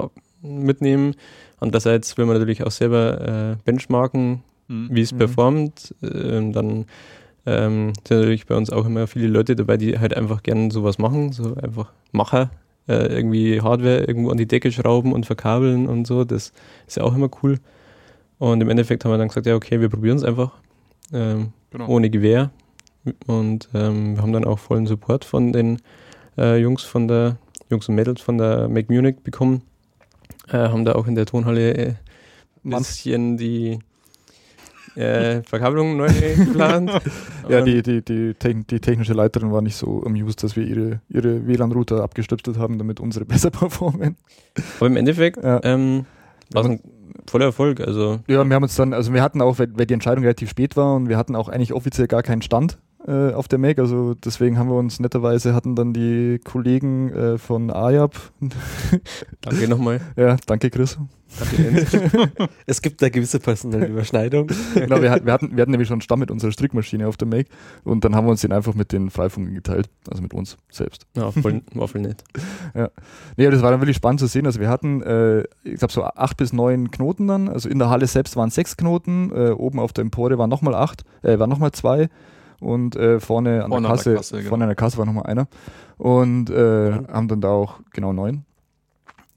[0.46, 1.16] mitnehmen.
[1.60, 4.90] Andererseits will man natürlich auch selber äh, benchmarken, mhm.
[4.92, 5.18] wie es mhm.
[5.18, 5.96] performt.
[6.04, 6.86] Ähm, dann
[7.46, 10.98] ähm, sind natürlich bei uns auch immer viele Leute dabei, die halt einfach gerne sowas
[10.98, 12.52] machen, so einfach Macher,
[12.88, 16.24] äh, irgendwie Hardware irgendwo an die Decke schrauben und verkabeln und so.
[16.24, 16.52] Das
[16.88, 17.60] ist ja auch immer cool.
[18.38, 20.52] Und im Endeffekt haben wir dann gesagt, ja, okay, wir probieren es einfach.
[21.14, 21.88] Ähm, genau.
[21.88, 22.52] Ohne Gewehr.
[23.28, 25.82] Und ähm, wir haben dann auch vollen Support von den
[26.38, 27.38] äh, Jungs von der,
[27.70, 29.62] Jungs und Mädels von der Make Munich bekommen
[30.50, 31.98] äh, haben da auch in der Tonhalle
[32.64, 33.80] ein äh, bisschen die
[34.96, 36.92] äh, Verkabelung neu geplant.
[37.50, 41.46] ja, die, die, die, die, technische Leiterin war nicht so amused, dass wir ihre, ihre
[41.48, 44.16] WLAN-Router abgestöpselt haben, damit unsere besser performen.
[44.78, 45.60] Aber im Endeffekt ja.
[45.64, 46.06] ähm,
[46.52, 46.80] war es ein
[47.28, 47.82] voller Erfolg.
[47.82, 48.20] Also.
[48.28, 50.78] Ja, wir haben uns dann, also wir hatten auch, weil, weil die Entscheidung relativ spät
[50.78, 53.80] war und wir hatten auch eigentlich offiziell gar keinen Stand äh, auf der Mac.
[53.80, 58.16] Also deswegen haben wir uns netterweise hatten dann die Kollegen äh, von AYAP.
[59.42, 60.02] danke nochmal.
[60.16, 60.98] Ja, danke Chris.
[61.38, 64.56] Danke, es gibt da gewisse personelle Überschneidungen.
[64.74, 67.28] genau, wir, wir, hatten, wir hatten nämlich schon einen Stamm mit unserer Strickmaschine auf der
[67.28, 67.48] Mac
[67.84, 71.08] und dann haben wir uns den einfach mit den Freifunken geteilt, also mit uns selbst.
[71.16, 72.24] Ja, voll, war voll nett.
[72.74, 72.90] ja.
[73.38, 74.46] Nee, aber das war dann wirklich spannend zu sehen.
[74.46, 77.50] Also wir hatten, äh, ich glaube, so acht bis neun Knoten dann.
[77.50, 80.76] Also in der Halle selbst waren sechs Knoten, äh, oben auf der Empore waren nochmal
[80.76, 82.10] acht, äh, waren nochmal zwei
[82.60, 84.50] und äh, vorne an vorne der Kasse, an der Kasse genau.
[84.50, 85.48] vorne an der Kasse war nochmal einer
[85.98, 87.08] und äh, mhm.
[87.08, 88.46] haben dann da auch genau neun,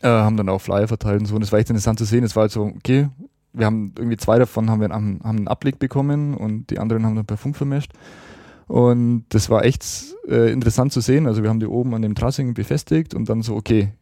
[0.02, 2.24] äh, haben dann auch Flyer verteilt und so und es war echt interessant zu sehen.
[2.24, 3.08] Es war halt so, okay,
[3.52, 7.04] wir haben irgendwie zwei davon haben wir haben, haben einen Abblick bekommen und die anderen
[7.04, 7.92] haben dann per Funk vermischt.
[8.66, 9.84] Und das war echt
[10.28, 11.26] äh, interessant zu sehen.
[11.26, 13.92] Also wir haben die oben an dem Trassing befestigt und dann so, okay,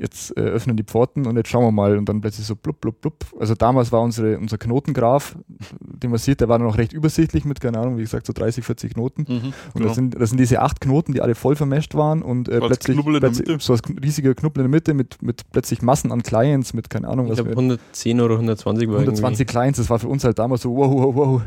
[0.00, 2.80] jetzt äh, öffnen die Pforten und jetzt schauen wir mal und dann plötzlich so blub,
[2.80, 3.14] blub, blub.
[3.38, 5.36] Also damals war unsere, unser Knotengraph,
[5.80, 8.64] den man sieht, der war noch recht übersichtlich mit, keine Ahnung, wie gesagt, so 30,
[8.64, 9.26] 40 Knoten.
[9.28, 9.86] Mhm, und genau.
[9.86, 12.98] das, sind, das sind diese acht Knoten, die alle voll vermescht waren und äh, plötzlich,
[13.04, 16.90] plötzlich so ein riesiger Knubbel in der Mitte mit, mit plötzlich Massen an Clients, mit,
[16.90, 17.38] keine Ahnung, ich was.
[17.38, 19.52] Ich glaube 110 oder 120 war 120 irgendwie.
[19.52, 21.42] Clients, das war für uns halt damals so, wow, wow, wow,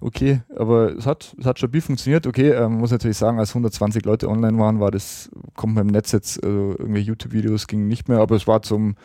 [0.00, 4.04] okay, aber es hat, es hat stabil funktioniert, okay, man muss natürlich sagen, als 120
[4.04, 7.95] Leute online waren, war das, kommt man im Netz jetzt, also irgendwie YouTube-Videos ging nicht
[8.08, 8.96] mehr, aber es war zum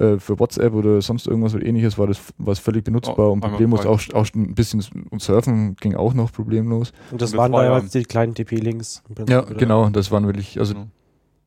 [0.00, 3.40] äh, für WhatsApp oder sonst irgendwas oder ähnliches war das was völlig benutzbar oh, und
[3.40, 6.92] problemlos auch, auch ein bisschen und surfen ging auch noch problemlos.
[7.10, 9.02] Und das, und waren da ja die kleinen TP-Links.
[9.28, 10.86] Ja, genau, das waren wirklich, also genau.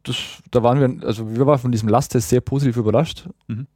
[0.03, 0.15] das,
[0.51, 3.27] da waren wir, also wir waren von diesem Lasttest sehr positiv überrascht.
[3.47, 3.67] Mhm.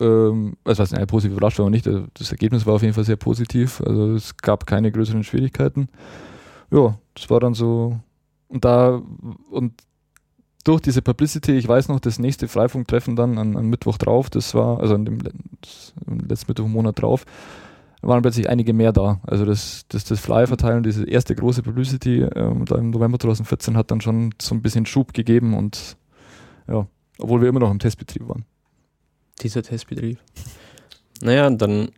[0.00, 3.16] Ähm, also was, nein, positiv überrascht war nicht, das Ergebnis war auf jeden Fall sehr
[3.16, 5.88] positiv, also es gab keine größeren Schwierigkeiten.
[6.70, 7.98] Ja, das war dann so,
[8.48, 9.00] und da,
[9.50, 9.72] und
[10.64, 14.54] durch diese Publicity, ich weiß noch, das nächste Freifunktreffen dann an, an Mittwoch drauf, das
[14.54, 15.18] war, also dem
[16.28, 17.24] letzten Mittwoch im Monat drauf,
[18.02, 19.20] waren plötzlich einige mehr da.
[19.22, 23.76] Also das, das, das Flyer verteilen, diese erste große Publicity ähm, da im November 2014
[23.76, 25.96] hat dann schon so ein bisschen Schub gegeben und
[26.68, 26.86] ja,
[27.18, 28.44] obwohl wir immer noch im Testbetrieb waren.
[29.40, 30.18] Dieser Testbetrieb.
[31.20, 31.90] Naja, dann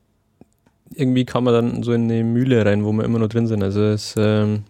[0.95, 3.63] irgendwie kam man dann so in eine Mühle rein, wo wir immer noch drin sind.
[3.63, 4.65] Also es ähm,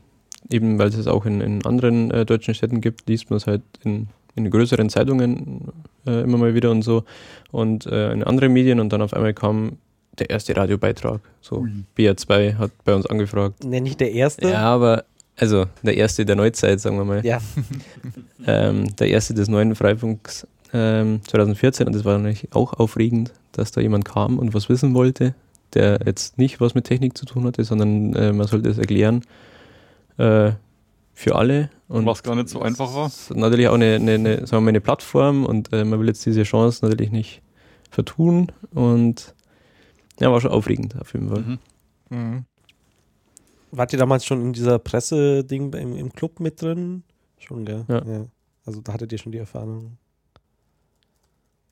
[0.51, 3.47] eben weil es es auch in, in anderen äh, deutschen Städten gibt, liest man es
[3.47, 5.73] halt in, in größeren Zeitungen
[6.07, 7.05] äh, immer mal wieder und so
[7.51, 9.79] und äh, in anderen Medien und dann auf einmal kam
[10.19, 11.21] der erste Radiobeitrag.
[11.41, 11.71] So Ui.
[11.99, 13.65] BR2 hat bei uns angefragt.
[13.65, 14.49] Ne, nicht der erste?
[14.49, 15.05] Ja, aber
[15.37, 17.25] also der erste der Neuzeit, sagen wir mal.
[17.25, 17.41] Ja.
[18.47, 20.47] ähm, der erste des neuen Freifunks.
[20.73, 24.95] ähm, 2014 und das war natürlich auch aufregend, dass da jemand kam und was wissen
[24.95, 25.35] wollte,
[25.73, 29.23] der jetzt nicht was mit Technik zu tun hatte, sondern äh, man sollte es erklären
[30.19, 30.53] äh,
[31.13, 31.71] für alle.
[31.89, 33.11] Und was gar nicht so einfach war.
[33.35, 36.27] Natürlich auch eine, eine, eine, sagen wir mal eine Plattform und äh, man will jetzt
[36.27, 37.43] diese Chance natürlich nicht
[37.91, 39.35] vertun und
[40.21, 41.43] ja, war schon aufregend auf jeden Fall.
[41.43, 41.59] Mhm.
[42.11, 42.45] Mhm.
[43.71, 47.03] Wart ihr damals schon in dieser Presse-Ding im, im, Club mit drin?
[47.39, 47.85] Schon, gell?
[47.89, 48.05] Ja.
[48.05, 48.25] ja.
[48.67, 49.99] Also da hattet ihr schon die Erfahrung.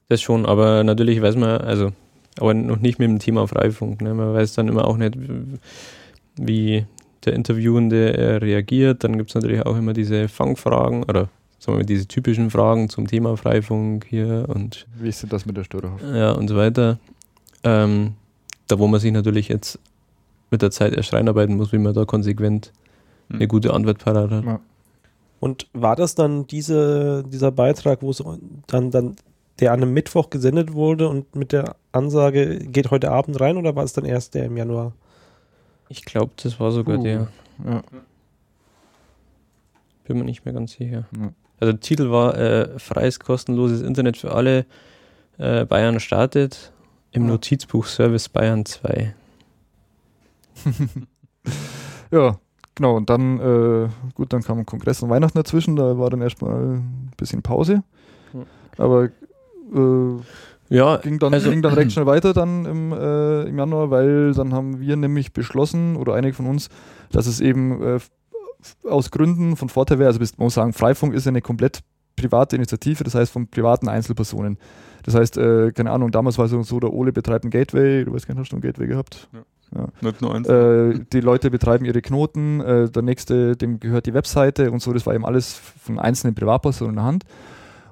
[0.08, 1.92] Das schon, aber natürlich weiß man, also,
[2.38, 4.02] aber noch nicht mit dem Thema Freifunk.
[4.02, 4.14] Ne?
[4.14, 5.16] Man weiß dann immer auch nicht,
[6.36, 6.86] wie
[7.24, 9.04] der Interviewende äh, reagiert.
[9.04, 13.06] Dann gibt es natürlich auch immer diese Fangfragen oder sagen wir diese typischen Fragen zum
[13.06, 14.86] Thema Freifunk hier und.
[14.98, 16.02] Wie ist denn das mit der Störerhaft?
[16.02, 16.98] Ja, und so weiter.
[17.64, 18.14] Ähm,
[18.66, 19.78] da, wo man sich natürlich jetzt
[20.50, 22.72] mit der Zeit erst reinarbeiten muss, wie man da konsequent
[23.28, 23.36] hm.
[23.36, 24.44] eine gute Antwort parat hat.
[24.44, 24.60] Ja.
[25.40, 28.22] Und war das dann diese, dieser Beitrag, wo es
[28.68, 29.16] dann, dann
[29.60, 33.76] der an einem Mittwoch gesendet wurde und mit der Ansage, geht heute Abend rein oder
[33.76, 34.92] war es dann erst der im Januar?
[35.92, 37.28] Ich glaube, das war sogar uh, der.
[37.66, 37.82] Ja.
[40.04, 41.04] Bin mir nicht mehr ganz sicher.
[41.14, 41.32] Ja.
[41.60, 44.64] Also der Titel war äh, Freies kostenloses Internet für alle.
[45.36, 46.72] Äh, Bayern startet
[47.10, 47.28] im ja.
[47.28, 49.14] Notizbuch Service Bayern 2.
[52.10, 52.38] ja,
[52.74, 52.96] genau.
[52.96, 55.76] Und dann, äh, gut, dann kam Kongress und Weihnachten dazwischen.
[55.76, 57.82] Da war dann erstmal ein bisschen Pause.
[58.78, 60.20] Aber äh,
[60.72, 64.32] ja, ging dann, also, ging dann recht schnell weiter dann im, äh, im Januar, weil
[64.32, 66.68] dann haben wir nämlich beschlossen, oder einige von uns,
[67.10, 68.00] dass es eben äh,
[68.88, 71.80] aus Gründen von Vorteil wäre, also man muss sagen, Freifunk ist eine komplett
[72.16, 74.58] private Initiative, das heißt von privaten Einzelpersonen.
[75.02, 78.12] Das heißt, äh, keine Ahnung, damals war es so, der Ole betreibt ein Gateway, du
[78.12, 79.28] weißt gar nicht, hast du ein Gateway gehabt?
[79.32, 79.40] Ja.
[79.74, 79.88] Ja.
[80.02, 80.48] Nicht nur eins.
[80.48, 84.92] Äh, die Leute betreiben ihre Knoten, äh, der nächste, dem gehört die Webseite und so,
[84.92, 87.24] das war eben alles von einzelnen Privatpersonen in der Hand.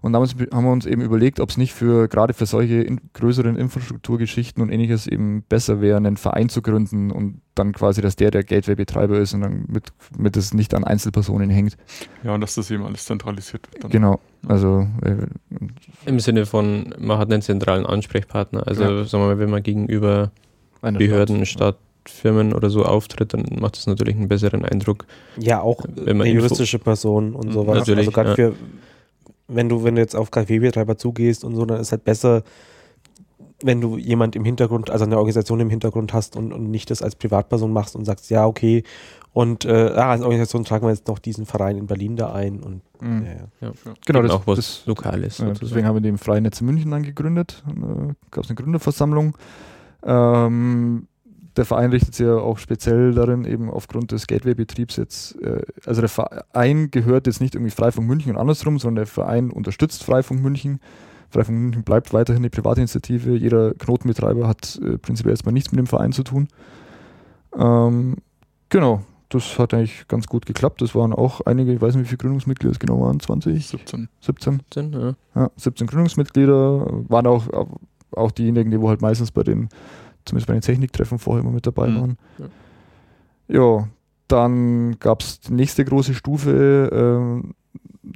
[0.02, 3.00] Und damals haben wir uns eben überlegt, ob es nicht für gerade für solche in,
[3.12, 8.16] größeren Infrastrukturgeschichten und ähnliches eben besser wäre, einen Verein zu gründen und dann quasi, dass
[8.16, 11.76] der der Gateway-Betreiber ist und dann mit, mit es nicht an Einzelpersonen hängt.
[12.22, 13.84] Ja, und dass das eben alles zentralisiert wird.
[13.84, 13.90] Dann.
[13.90, 14.20] Genau.
[14.46, 15.26] Also äh,
[16.06, 18.66] im Sinne von, man hat einen zentralen Ansprechpartner.
[18.66, 19.04] Also ja.
[19.04, 20.32] sagen wir mal, wenn man gegenüber
[20.80, 25.04] Eine Behörden, Stadt, Firmen oder so auftritt, dann macht das natürlich einen besseren Eindruck.
[25.38, 27.78] Ja, auch wenn man eine juristische Person und sowas.
[27.78, 28.34] Natürlich, also gerade ja.
[28.36, 28.54] für
[29.50, 32.42] wenn du, wenn du jetzt auf KfW-Betreiber zugehst und so, dann ist halt besser,
[33.62, 37.02] wenn du jemand im Hintergrund, also eine Organisation im Hintergrund hast und, und nicht das
[37.02, 38.84] als Privatperson machst und sagst, ja, okay,
[39.32, 42.60] und äh, ah, als Organisation tragen wir jetzt noch diesen Verein in Berlin da ein
[42.60, 43.26] und mhm.
[43.26, 43.72] ja, ja.
[43.84, 43.94] ja.
[44.06, 45.38] Genau, das, auch was das, Lokales.
[45.38, 47.62] Ja, deswegen haben wir den Freienetz München dann gegründet.
[47.68, 49.36] Äh, Gab es eine Gründerversammlung.
[50.02, 51.06] Ähm,
[51.56, 56.00] der Verein richtet sich ja auch speziell darin, eben aufgrund des Gateway-Betriebs jetzt, äh, also
[56.00, 60.42] der Verein gehört jetzt nicht irgendwie Freifunk München und andersrum, sondern der Verein unterstützt Freifunk
[60.42, 60.80] München.
[61.30, 63.36] Freifunk München bleibt weiterhin eine Privatinitiative.
[63.36, 66.48] Jeder Knotenbetreiber hat äh, prinzipiell erstmal nichts mit dem Verein zu tun.
[67.56, 68.16] Ähm,
[68.68, 70.82] genau, das hat eigentlich ganz gut geklappt.
[70.82, 73.66] Das waren auch einige, ich weiß nicht, wie viele Gründungsmitglieder es genau waren, 20?
[73.66, 74.08] 17.
[74.20, 75.14] 17, 17 ja.
[75.34, 75.50] ja.
[75.56, 77.46] 17 Gründungsmitglieder, waren auch,
[78.12, 79.68] auch diejenigen, die wo halt meistens bei den
[80.24, 82.00] zumindest bei den Techniktreffen vorher immer mit dabei mhm.
[82.00, 82.18] waren.
[83.48, 83.88] Ja, ja
[84.28, 87.48] dann gab es die nächste große Stufe äh,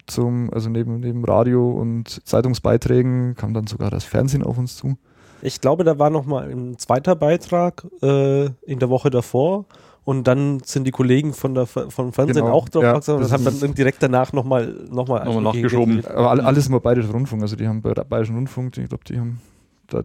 [0.07, 4.97] zum, also neben, neben Radio und Zeitungsbeiträgen kam dann sogar das Fernsehen auf uns zu.
[5.43, 9.67] Ich glaube, da war noch mal ein zweiter Beitrag äh, in der Woche davor
[10.05, 13.33] und dann sind die Kollegen von der vom Fernsehen genau, auch drauf ja, und das
[13.33, 16.05] haben dann direkt danach nochmal noch mal, noch mal nachgeschoben.
[16.07, 19.41] Aber alles immer Bayerischer Rundfunk, also die haben bei Bayerischen Rundfunk, ich glaube, die haben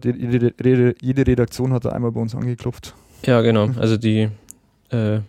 [0.04, 0.54] jede,
[1.00, 2.94] jede, Redaktion hat da einmal bei uns angeklopft.
[3.24, 3.70] Ja, genau.
[3.78, 4.28] Also die
[4.90, 5.20] äh,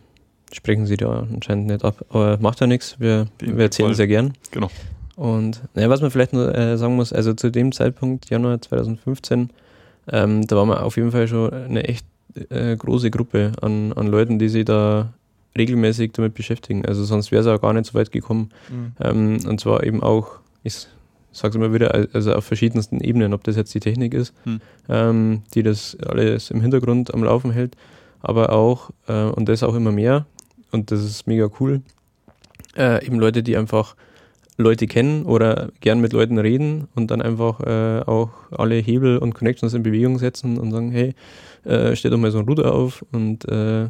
[0.51, 2.05] sprechen sie da anscheinend nicht ab.
[2.09, 2.99] Aber macht ja nichts.
[2.99, 4.33] Wir, wir erzählen sehr gern.
[4.51, 4.69] Genau.
[5.15, 9.49] Und ja, was man vielleicht nur äh, sagen muss, also zu dem Zeitpunkt, Januar 2015,
[10.11, 12.05] ähm, da waren wir auf jeden Fall schon eine echt
[12.49, 15.13] äh, große Gruppe an, an Leuten, die sich da
[15.57, 16.85] regelmäßig damit beschäftigen.
[16.85, 18.51] Also sonst wäre es auch gar nicht so weit gekommen.
[18.69, 18.91] Mhm.
[18.99, 20.87] Ähm, und zwar eben auch, ich
[21.31, 24.61] sag's immer wieder, also auf verschiedensten Ebenen, ob das jetzt die Technik ist, hm.
[24.89, 27.75] ähm, die das alles im Hintergrund am Laufen hält,
[28.21, 30.25] aber auch, äh, und das auch immer mehr,
[30.71, 31.81] und das ist mega cool,
[32.77, 33.95] äh, eben Leute, die einfach
[34.57, 39.33] Leute kennen oder gern mit Leuten reden und dann einfach äh, auch alle Hebel und
[39.33, 41.13] Connections in Bewegung setzen und sagen, hey,
[41.63, 43.89] äh, stell doch mal so ein Ruder auf und äh,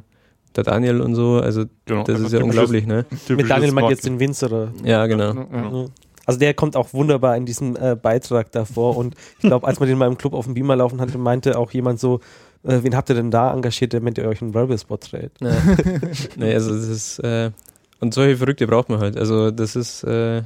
[0.56, 3.06] der Daniel und so, also genau, das ist ja unglaublich, ne?
[3.30, 4.70] Mit Daniel meint jetzt den Winzer?
[4.84, 5.34] Ja, genau.
[5.34, 5.86] Ja, ja.
[6.26, 8.98] Also der kommt auch wunderbar in diesem äh, Beitrag davor.
[9.02, 11.58] Und ich glaube, als man den mal im Club auf dem Beamer laufen hatte, meinte
[11.58, 12.20] auch jemand so,
[12.64, 15.32] äh, wen habt ihr denn da engagiert, damit ihr euch einen Werbespot dreht?
[15.42, 15.52] Ja.
[16.38, 17.52] nee, also das ist, äh,
[18.00, 19.18] und solche Verrückte braucht man halt.
[19.18, 20.44] Also das ist, äh,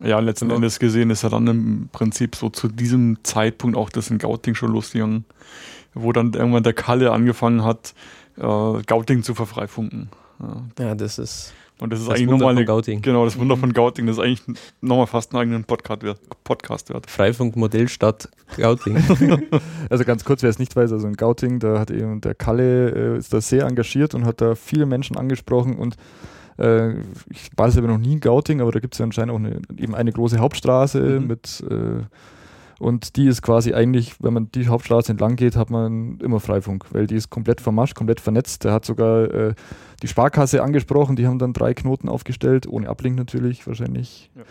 [0.00, 0.56] Ja, letzten genau.
[0.56, 4.54] Endes gesehen ist er dann im Prinzip so zu diesem Zeitpunkt auch das in Gauting
[4.54, 5.24] schon losgegangen,
[5.94, 7.94] wo dann irgendwann der Kalle angefangen hat,
[8.36, 10.08] äh, Gauting zu verfreifunken.
[10.40, 10.84] Ja.
[10.86, 13.02] ja, das ist und das ist das eigentlich nochmal eine, Gauting.
[13.02, 14.42] Genau, das Wunder von Gauting, das ist eigentlich
[14.80, 16.20] nochmal fast einen eigenen Podcast wert.
[16.44, 17.10] Podcast wert.
[17.10, 18.96] Freifunk-Modellstadt Gauting.
[19.90, 23.14] also ganz kurz, wer es nicht weiß, also in Gauting, da hat eben der Kalle
[23.14, 25.96] äh, ist da sehr engagiert und hat da viele Menschen angesprochen und
[26.58, 26.92] äh,
[27.30, 29.60] ich war selber noch nie in Gauting, aber da gibt es ja anscheinend auch eine,
[29.76, 31.26] eben eine große Hauptstraße mhm.
[31.26, 32.04] mit äh,
[32.82, 36.86] und die ist quasi eigentlich, wenn man die Hauptstraße entlang geht, hat man immer Freifunk,
[36.90, 38.64] weil die ist komplett vermascht, komplett vernetzt.
[38.64, 39.54] Der hat sogar äh,
[40.02, 44.32] die Sparkasse angesprochen, die haben dann drei Knoten aufgestellt, ohne Ablink natürlich wahrscheinlich.
[44.34, 44.42] Ja.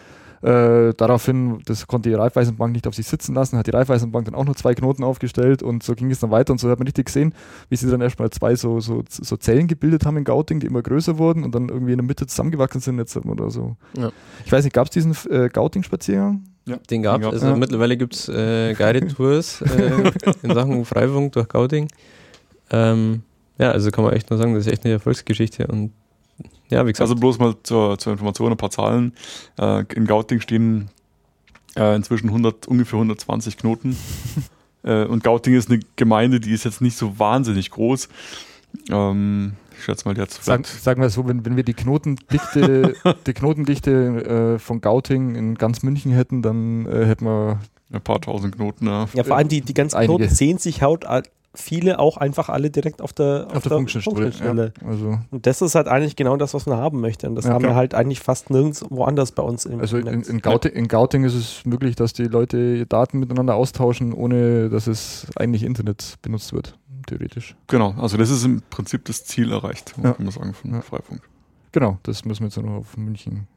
[0.50, 4.36] Äh, daraufhin, das konnte die Raiffeisenbank nicht auf sich sitzen lassen, hat die Raiffeisenbank dann
[4.36, 6.88] auch noch zwei Knoten aufgestellt und so ging es dann weiter und so hat man
[6.88, 7.36] richtig gesehen,
[7.68, 10.82] wie sie dann erstmal zwei so, so, so Zellen gebildet haben in Gauting, die immer
[10.82, 13.76] größer wurden und dann irgendwie in der Mitte zusammengewachsen sind jetzt oder so.
[13.98, 14.10] Ja.
[14.46, 16.44] Ich weiß nicht, gab es diesen äh, Gauting-Spaziergang?
[16.72, 17.28] Ja, den gab es.
[17.28, 17.56] Also ja.
[17.56, 21.90] mittlerweile gibt es äh, Guided Tours äh, in Sachen Freifunk durch Gauting.
[22.70, 23.24] Ähm,
[23.58, 25.92] ja, also kann man echt nur sagen, das ist echt eine Erfolgsgeschichte und
[26.70, 27.02] ja, wie gesagt.
[27.02, 29.14] Also bloß mal zur, zur Information ein paar Zahlen.
[29.60, 30.90] Äh, in Gauting stehen
[31.76, 33.98] äh, inzwischen 100, ungefähr 120 Knoten.
[34.84, 38.08] äh, und Gauting ist eine Gemeinde, die ist jetzt nicht so wahnsinnig groß.
[38.90, 40.44] Ähm, ich schätze mal jetzt.
[40.44, 42.96] Sag, sagen wir so, wenn, wenn wir die Knotendichte,
[43.28, 47.60] die Knotendichte äh, von Gauting in ganz München hätten, dann äh, hätten wir
[47.92, 48.86] ein paar tausend Knoten.
[48.86, 50.18] Ja, ja vor allem die, die ganzen Einige.
[50.18, 51.06] Knoten sehen sich haut
[51.54, 54.74] viele auch einfach alle direkt auf der, auf, auf der, Funkstelle.
[54.82, 55.20] Ja, also.
[55.32, 57.28] Und das ist halt eigentlich genau das, was man haben möchte.
[57.28, 60.08] Und das ja, haben wir halt eigentlich fast nirgends woanders bei uns im Also in,
[60.08, 64.88] in, Gauting, in, Gauting, ist es möglich, dass die Leute Daten miteinander austauschen, ohne dass
[64.88, 67.56] es eigentlich Internet benutzt wird, theoretisch.
[67.68, 70.14] Genau, also das ist im Prinzip das Ziel erreicht, ja.
[70.14, 71.22] kann man sagen, von Freifunk.
[71.72, 73.48] Genau, das müssen wir jetzt nur noch auf München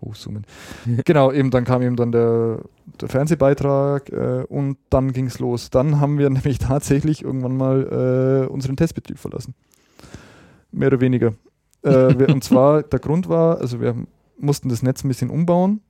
[0.00, 0.44] hochzoomen.
[1.04, 2.60] genau, eben dann kam eben dann der,
[3.00, 5.70] der Fernsehbeitrag äh, und dann ging es los.
[5.70, 9.54] Dann haben wir nämlich tatsächlich irgendwann mal äh, unseren Testbetrieb verlassen.
[10.70, 11.34] Mehr oder weniger.
[11.82, 13.94] Äh, wir, und zwar, der Grund war, also wir
[14.38, 15.80] mussten das Netz ein bisschen umbauen.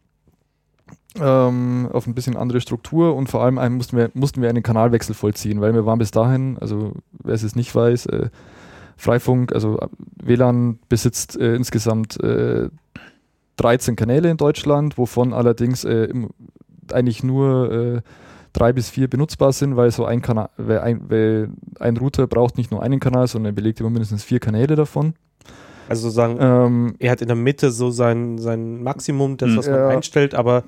[1.21, 5.15] Ähm, auf ein bisschen andere Struktur und vor allem mussten wir, mussten wir einen Kanalwechsel
[5.15, 8.31] vollziehen, weil wir waren bis dahin, also wer es jetzt nicht weiß, äh,
[8.97, 9.79] Freifunk, also
[10.23, 12.71] WLAN besitzt äh, insgesamt äh,
[13.57, 16.31] 13 Kanäle in Deutschland, wovon allerdings äh, im,
[16.91, 18.01] eigentlich nur äh,
[18.53, 22.83] drei bis vier benutzbar sind, weil so ein Kanal, ein, ein Router braucht nicht nur
[22.83, 25.15] einen Kanal, sondern er belegt immer mindestens vier Kanäle davon.
[25.93, 29.77] Also sozusagen, ähm, er hat in der Mitte so sein, sein Maximum, das, was man
[29.77, 30.65] ja, einstellt, aber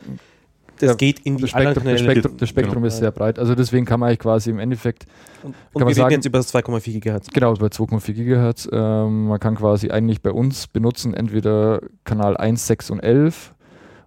[0.78, 2.86] das ja, geht in die Spektrum, das Spektrum, das Spektrum genau.
[2.86, 3.38] ist sehr breit.
[3.38, 5.06] Also deswegen kann man eigentlich quasi im Endeffekt.
[5.42, 7.28] Und, und wir reden sagen, jetzt über das 2,4 GHz.
[7.32, 8.68] Genau, über 2,4 GHz.
[8.72, 13.54] Ähm, man kann quasi eigentlich bei uns benutzen entweder Kanal 1, 6 und 11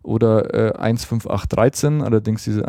[0.04, 2.02] oder äh, 15813.
[2.02, 2.68] Allerdings diese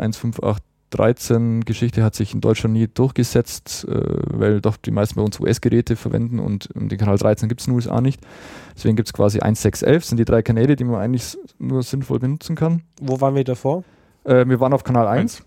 [0.89, 5.39] 15813 Geschichte hat sich in Deutschland nie durchgesetzt, äh, weil doch die meisten bei uns
[5.39, 8.21] US-Geräte verwenden und, und den Kanal 13 gibt es in den USA nicht.
[8.75, 11.83] Deswegen gibt es quasi 1, 6, 11, sind die drei Kanäle, die man eigentlich nur
[11.83, 12.83] sinnvoll benutzen kann.
[13.01, 13.83] Wo waren wir davor?
[14.23, 15.43] Äh, wir waren auf Kanal 1.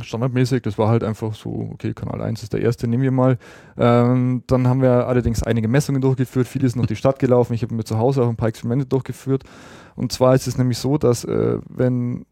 [0.00, 3.36] Standardmäßig, das war halt einfach so, okay, Kanal 1 ist der erste, nehmen wir mal.
[3.76, 7.62] Ähm, dann haben wir allerdings einige Messungen durchgeführt, viele sind durch die Stadt gelaufen, ich
[7.62, 9.44] habe mir zu Hause auch ein paar Experimente durchgeführt.
[9.94, 12.24] Und zwar ist es nämlich so, dass äh, wenn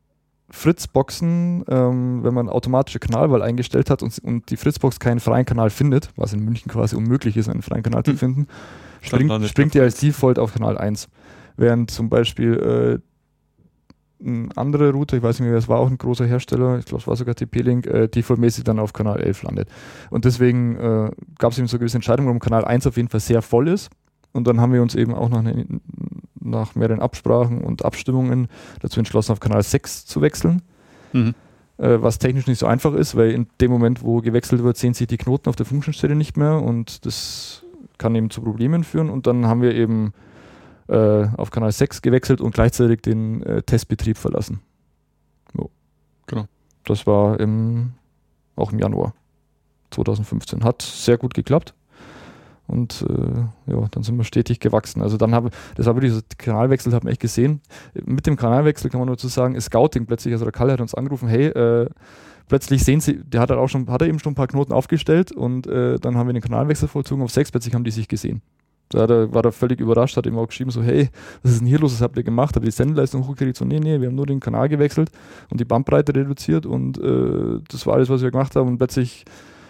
[0.50, 5.70] Fritzboxen, ähm, wenn man automatische Kanalwahl eingestellt hat und, und die Fritzbox keinen freien Kanal
[5.70, 8.12] findet, was in München quasi unmöglich ist, einen freien Kanal hm.
[8.12, 8.46] zu finden,
[9.00, 11.08] springt, springt die als Default auf Kanal 1.
[11.56, 15.98] Während zum Beispiel äh, ein anderer Router, ich weiß nicht mehr, das war auch ein
[15.98, 19.68] großer Hersteller, ich glaube, es war sogar TP-Link, äh, defaultmäßig dann auf Kanal 11 landet.
[20.10, 23.20] Und deswegen äh, gab es eben so gewisse Entscheidungen, warum Kanal 1 auf jeden Fall
[23.20, 23.90] sehr voll ist.
[24.32, 25.66] Und dann haben wir uns eben auch nach, eine,
[26.50, 28.48] nach mehreren Absprachen und Abstimmungen
[28.80, 30.62] dazu entschlossen, auf Kanal 6 zu wechseln.
[31.12, 31.34] Mhm.
[31.78, 34.94] Äh, was technisch nicht so einfach ist, weil in dem Moment, wo gewechselt wird, sehen
[34.94, 37.64] sich die Knoten auf der Funktionsstelle nicht mehr und das
[37.96, 39.08] kann eben zu Problemen führen.
[39.08, 40.12] Und dann haben wir eben
[40.88, 44.60] äh, auf Kanal 6 gewechselt und gleichzeitig den äh, Testbetrieb verlassen.
[45.54, 45.70] So.
[46.26, 46.46] Genau.
[46.84, 47.92] Das war im,
[48.56, 49.14] auch im Januar
[49.90, 50.64] 2015.
[50.64, 51.74] Hat sehr gut geklappt.
[52.70, 55.02] Und äh, ja, dann sind wir stetig gewachsen.
[55.02, 57.60] Also dann habe, das war wirklich so, Kanalwechsel, hat man echt gesehen.
[58.04, 60.80] Mit dem Kanalwechsel kann man nur zu sagen, ist Scouting plötzlich, also der Kalle hat
[60.80, 61.88] uns angerufen, hey, äh,
[62.48, 65.32] plötzlich sehen sie, der hat auch schon, hat er eben schon ein paar Knoten aufgestellt
[65.32, 68.40] und äh, dann haben wir den Kanalwechsel vollzogen auf sechs, plötzlich haben die sich gesehen.
[68.90, 71.10] Da er, war er völlig überrascht, hat ihm auch geschrieben, so, hey,
[71.42, 72.54] was ist denn hier los, was habt ihr gemacht?
[72.54, 73.56] Habt ihr die Sendeleistung hochgekriegt?
[73.56, 75.10] So, nee, nee, wir haben nur den Kanal gewechselt
[75.48, 79.24] und die Bandbreite reduziert und äh, das war alles, was wir gemacht haben und plötzlich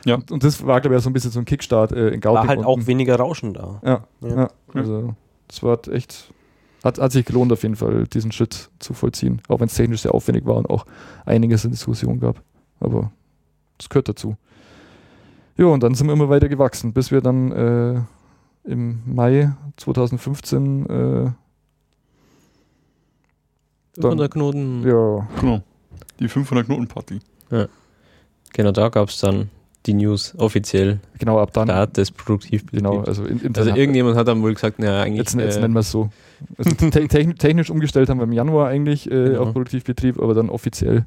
[0.04, 0.18] ja.
[0.30, 2.42] Und das war, glaube ich, so ein bisschen so ein Kickstart äh, in Gauting.
[2.42, 3.80] War halt auch weniger Rauschen da.
[3.84, 4.36] Ja, ja.
[4.36, 4.50] ja.
[4.74, 5.14] also
[5.48, 6.32] das war echt
[6.82, 10.02] hat, hat sich gelohnt, auf jeden Fall diesen Schritt zu vollziehen, auch wenn es technisch
[10.02, 10.86] sehr aufwendig war und auch
[11.26, 12.42] einiges in Diskussion gab.
[12.80, 13.12] Aber
[13.78, 14.36] das gehört dazu.
[15.56, 18.00] Ja, und dann sind wir immer weiter gewachsen, bis wir dann äh,
[18.64, 21.30] im Mai 2015 äh,
[24.00, 24.82] 500 Knoten.
[24.86, 25.28] Ja.
[25.40, 25.62] Genau.
[26.18, 27.20] Die 500 Knoten Party.
[27.50, 27.66] Ja.
[28.52, 29.50] Genau, da gab es dann
[29.86, 31.00] die News offiziell.
[31.18, 31.68] Genau, ab dann.
[31.68, 32.82] Start des Produktivbetriebs.
[32.82, 35.18] Genau, also, in, in also irgendjemand hat dann wohl gesagt, naja, eigentlich.
[35.18, 36.10] Jetzt, jetzt äh, nennen wir es so.
[36.58, 39.42] Also technisch, technisch umgestellt haben wir im Januar eigentlich äh, genau.
[39.42, 41.04] auf Produktivbetrieb, aber dann offiziell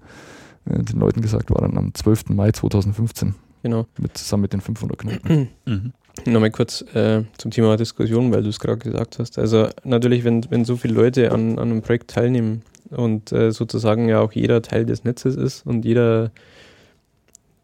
[0.65, 2.29] äh, den Leuten gesagt war dann am 12.
[2.29, 3.35] Mai 2015.
[3.63, 3.85] Genau.
[3.97, 5.49] Mit, zusammen mit den 500 Knoten.
[5.65, 5.93] mhm.
[6.25, 9.39] Nochmal kurz äh, zum Thema Diskussion, weil du es gerade gesagt hast.
[9.39, 12.61] Also natürlich, wenn, wenn so viele Leute an, an einem Projekt teilnehmen
[12.91, 16.31] und äh, sozusagen ja auch jeder Teil des Netzes ist und jeder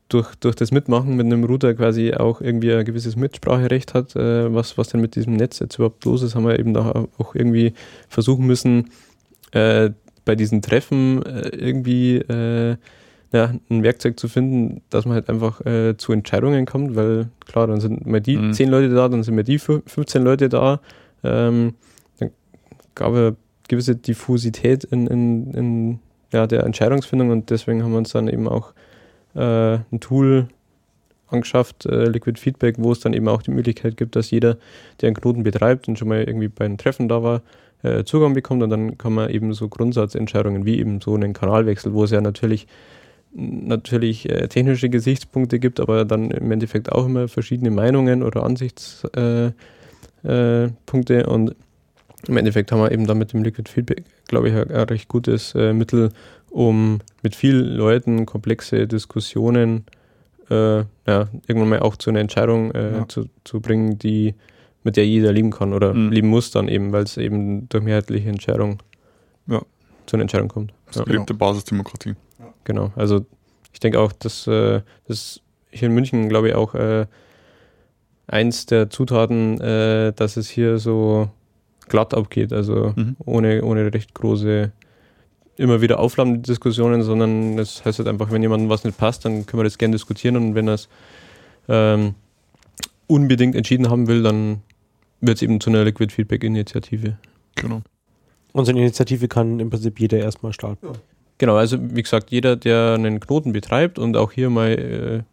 [0.10, 4.54] durch, durch das Mitmachen mit einem Router quasi auch irgendwie ein gewisses Mitspracherecht hat, äh,
[4.54, 7.36] was, was denn mit diesem Netz jetzt überhaupt los ist, haben wir eben da auch
[7.36, 7.74] irgendwie
[8.10, 8.90] versuchen müssen,
[9.52, 9.92] äh,
[10.26, 12.76] bei diesen Treffen äh, irgendwie äh,
[13.32, 17.68] ja, ein Werkzeug zu finden, dass man halt einfach äh, zu Entscheidungen kommt, weil klar,
[17.68, 18.54] dann sind mal die mhm.
[18.54, 20.82] 10 Leute da, dann sind mal die 15 Leute da.
[21.24, 21.76] Ähm,
[22.20, 22.32] dann
[22.96, 23.34] gab es
[23.68, 26.00] gewisse Diffusität in, in, in
[26.32, 28.74] ja, der Entscheidungsfindung und deswegen haben wir uns dann eben auch
[29.36, 30.48] äh, ein Tool
[31.28, 34.58] angeschafft, äh, Liquid Feedback, wo es dann eben auch die Möglichkeit gibt, dass jeder,
[35.02, 37.42] der einen Knoten betreibt und schon mal irgendwie bei einem Treffen da war,
[37.84, 41.94] äh, Zugang bekommt und dann kann man eben so Grundsatzentscheidungen wie eben so einen Kanalwechsel,
[41.94, 42.68] wo es ja natürlich
[43.32, 49.54] natürlich äh, technische Gesichtspunkte gibt, aber dann im Endeffekt auch immer verschiedene Meinungen oder Ansichtspunkte
[50.24, 51.56] äh, äh, und
[52.28, 55.08] im Endeffekt haben wir eben dann mit dem Liquid Feedback, glaube ich, ein, ein recht
[55.08, 56.12] gutes äh, Mittel,
[56.50, 59.86] um mit vielen Leuten komplexe Diskussionen
[60.50, 63.08] äh, ja, irgendwann mal auch zu einer Entscheidung äh, ja.
[63.08, 64.36] zu, zu bringen, die
[64.84, 66.12] mit der jeder leben kann oder mhm.
[66.12, 68.80] leben muss dann eben, weil es eben durch mehrheitliche Entscheidung
[69.48, 69.62] ja.
[70.06, 70.74] zu einer Entscheidung kommt.
[70.88, 71.04] Das ja.
[71.04, 72.16] gelebte Basisdemokratie.
[72.64, 73.26] Genau, also
[73.74, 77.06] ich denke auch, dass äh, das hier in München, glaube ich, auch äh,
[78.28, 81.30] eins der Zutaten, äh, dass es hier so
[81.90, 83.16] glatt abgeht, also mhm.
[83.26, 84.72] ohne, ohne recht große
[85.58, 89.46] immer wieder auflammende Diskussionen, sondern das heißt halt einfach, wenn jemandem was nicht passt, dann
[89.46, 90.88] können wir das gerne diskutieren und wenn er es
[91.68, 92.16] ähm,
[93.08, 94.62] unbedingt entschieden haben will, dann
[95.20, 97.18] wird es eben zu einer Liquid Feedback Initiative.
[97.56, 97.82] Genau.
[98.54, 100.86] Unsere Initiative kann im Prinzip jeder erstmal starten.
[100.86, 100.94] Ja.
[101.40, 105.24] Genau, also wie gesagt, jeder, der einen Knoten betreibt und auch hier mal äh,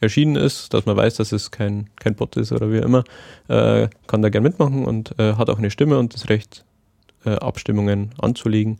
[0.00, 3.04] erschienen ist, dass man weiß, dass es kein, kein Bot ist oder wie immer,
[3.48, 6.64] äh, kann da gerne mitmachen und äh, hat auch eine Stimme und das Recht,
[7.24, 8.78] äh, Abstimmungen anzulegen.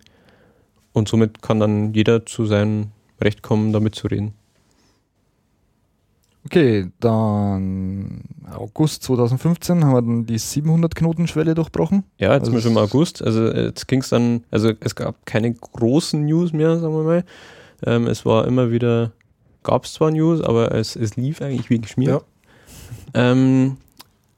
[0.93, 2.89] Und somit kann dann jeder zu seinem
[3.21, 4.35] Recht kommen, damit zu reden.
[6.47, 8.23] Okay, dann
[8.55, 12.05] August 2015 haben wir dann die 700 Knoten-Schwelle durchbrochen.
[12.19, 13.21] Ja, jetzt also sind wir schon im August.
[13.21, 17.25] Also jetzt ging es dann, also es gab keine großen News mehr, sagen wir mal.
[17.85, 19.11] Ähm, es war immer wieder,
[19.67, 22.23] gab es zwar News, aber es, es lief eigentlich wie geschmiert.
[23.15, 23.33] Ja.
[23.33, 23.77] Ähm,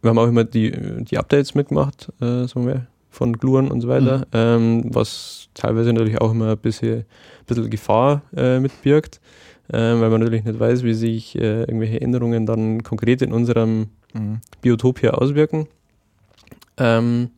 [0.00, 0.72] wir haben auch immer die,
[1.04, 4.24] die Updates mitgemacht, äh, sagen wir, von Gluren und so weiter, mhm.
[4.32, 9.20] ähm, was teilweise natürlich auch immer ein bisschen, ein bisschen Gefahr äh, mitbirgt,
[9.68, 13.88] äh, weil man natürlich nicht weiß, wie sich äh, irgendwelche Änderungen dann konkret in unserem
[14.14, 14.40] mhm.
[14.62, 15.66] Biotop hier auswirken.
[16.78, 17.30] Ähm,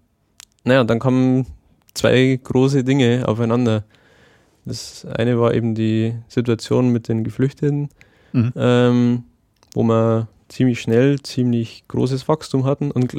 [0.63, 1.47] naja, dann kommen
[1.95, 3.85] zwei große Dinge aufeinander.
[4.65, 7.89] Das eine war eben die Situation mit den Geflüchteten,
[8.33, 8.53] mhm.
[8.57, 9.25] ähm,
[9.75, 13.17] wo wir ziemlich schnell ziemlich großes Wachstum hatten und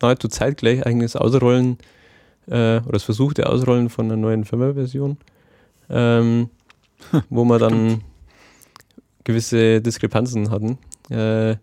[0.00, 1.78] nahezu zeitgleich eigentlich das Ausrollen
[2.46, 5.16] äh, oder das versuchte Ausrollen von einer neuen Firmware-Version,
[5.88, 6.50] ähm,
[7.30, 8.02] wo wir dann
[9.24, 10.78] gewisse Diskrepanzen hatten.
[11.10, 11.56] Äh,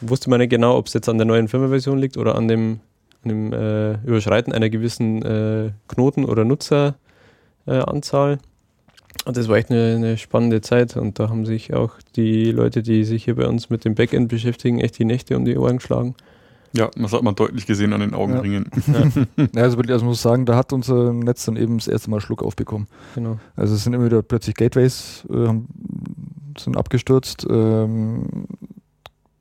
[0.00, 2.80] wusste man nicht genau, ob es jetzt an der neuen Firmware-Version liegt oder an dem,
[3.24, 6.44] an dem äh, Überschreiten einer gewissen äh, Knoten- oder
[7.68, 8.38] Nutzeranzahl.
[9.24, 12.82] Und das war echt eine, eine, spannende Zeit und da haben sich auch die Leute,
[12.82, 15.78] die sich hier bei uns mit dem Backend beschäftigen, echt die Nächte um die Ohren
[15.78, 16.14] geschlagen.
[16.72, 18.70] Ja, das hat man deutlich gesehen an den Augenringen.
[18.86, 19.46] Ja.
[19.54, 19.62] ja.
[19.62, 22.86] also, also muss sagen, da hat unser Netz dann eben das erste Mal Schluck aufbekommen.
[23.14, 23.38] Genau.
[23.56, 25.54] Also es sind immer wieder plötzlich Gateways äh,
[26.58, 27.46] sind abgestürzt.
[27.48, 28.46] Ähm,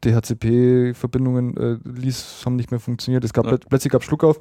[0.08, 3.24] DHCP-Verbindungen äh, ließ, haben nicht mehr funktioniert.
[3.24, 3.58] Es gab ja.
[3.58, 4.40] plötzlich gab Schluck auf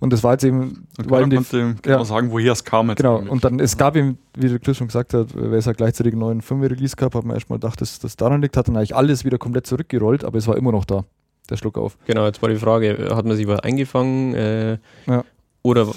[0.00, 0.86] und das war jetzt eben.
[0.98, 2.88] Und eben konnte genau ja, sagen, woher es kam.
[2.88, 3.30] Jetzt genau, eigentlich.
[3.30, 6.12] und dann es gab eben, wie der Chris schon gesagt hat, weil es halt gleichzeitig
[6.12, 8.94] einen neuen Firmware-Release gab, hat man erstmal gedacht, dass das daran liegt, hat dann eigentlich
[8.94, 11.04] alles wieder komplett zurückgerollt, aber es war immer noch da
[11.48, 11.96] der Schluck auf.
[12.06, 15.24] Genau, jetzt war die Frage, hat man sich was eingefangen äh, ja.
[15.62, 15.88] oder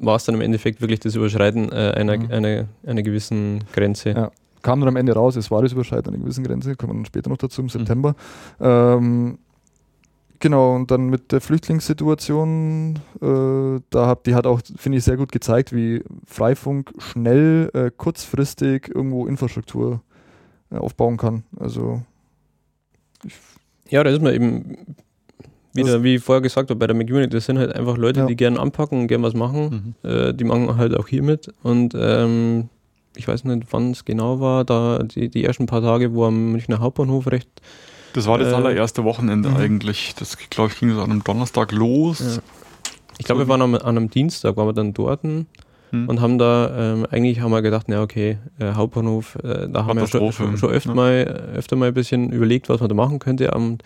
[0.00, 2.30] war es dann im Endeffekt wirklich das Überschreiten äh, einer, mhm.
[2.32, 4.10] einer, einer gewissen Grenze?
[4.10, 4.30] Ja.
[4.62, 7.04] Kam dann am Ende raus, es war das Überschreiten einer gewissen Grenze, kommen wir dann
[7.06, 7.70] später noch dazu im mhm.
[7.70, 8.16] September.
[8.58, 8.66] Mhm.
[8.66, 9.38] Ähm,
[10.42, 15.16] Genau, und dann mit der Flüchtlingssituation, äh, da hab, die hat auch, finde ich, sehr
[15.16, 20.00] gut gezeigt, wie Freifunk schnell, äh, kurzfristig irgendwo Infrastruktur
[20.72, 21.44] äh, aufbauen kann.
[21.60, 22.02] Also
[23.88, 24.96] ja, da ist man eben
[25.74, 28.26] wieder, wie ich vorher gesagt habe, bei der McUnit, das sind halt einfach Leute, ja.
[28.26, 29.94] die gerne anpacken und gerne was machen.
[30.02, 30.10] Mhm.
[30.10, 31.54] Äh, die machen halt auch hier mit.
[31.62, 32.68] Und ähm,
[33.16, 36.52] ich weiß nicht, wann es genau war, da die, die ersten paar Tage, wo am
[36.52, 37.48] Münchner Hauptbahnhof recht.
[38.14, 39.56] Das war das äh, allererste Wochenende mhm.
[39.56, 40.14] eigentlich.
[40.18, 42.20] Das, glaube ich, ging so an einem Donnerstag los.
[42.20, 42.42] Ja.
[43.18, 45.46] Ich glaube, wir waren am, an einem Dienstag, waren wir dann dort mhm.
[45.92, 49.98] und haben da, ähm, eigentlich haben wir gedacht, na okay, äh, Hauptbahnhof, äh, da haben
[49.98, 50.94] wir schon, schon, schon öfter, ja.
[50.94, 51.12] mal,
[51.54, 53.50] öfter mal ein bisschen überlegt, was man da machen könnte.
[53.52, 53.82] Und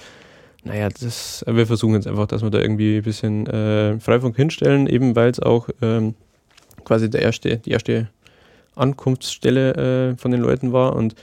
[0.64, 4.86] naja, das, wir versuchen jetzt einfach, dass wir da irgendwie ein bisschen äh, Freifunk hinstellen,
[4.86, 6.14] eben weil es auch ähm,
[6.84, 8.08] quasi der erste, die erste
[8.76, 11.14] Ankunftsstelle äh, von den Leuten war und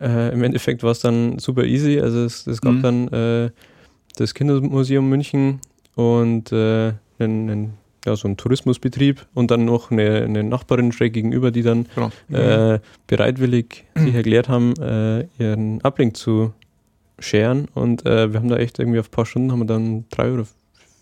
[0.00, 2.00] äh, im Endeffekt war es dann super easy.
[2.00, 2.82] Also es, es gab mhm.
[2.82, 3.50] dann äh,
[4.16, 5.60] das Kindermuseum München
[5.94, 7.72] und äh, einen, einen,
[8.06, 12.10] ja, so einen Tourismusbetrieb und dann noch eine, eine Nachbarin schräg gegenüber, die dann genau.
[12.28, 12.80] mhm.
[13.06, 16.52] bereitwillig sich erklärt haben, äh, ihren Ablink zu
[17.18, 20.06] scheren und äh, wir haben da echt irgendwie auf ein paar Stunden haben wir dann
[20.10, 20.46] drei oder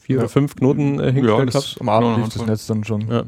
[0.00, 0.22] vier ja.
[0.22, 1.76] oder fünf Knoten äh, hingestellt ja, gehabt.
[1.80, 3.08] Am Abend lief das Netz dann schon.
[3.08, 3.24] Ja.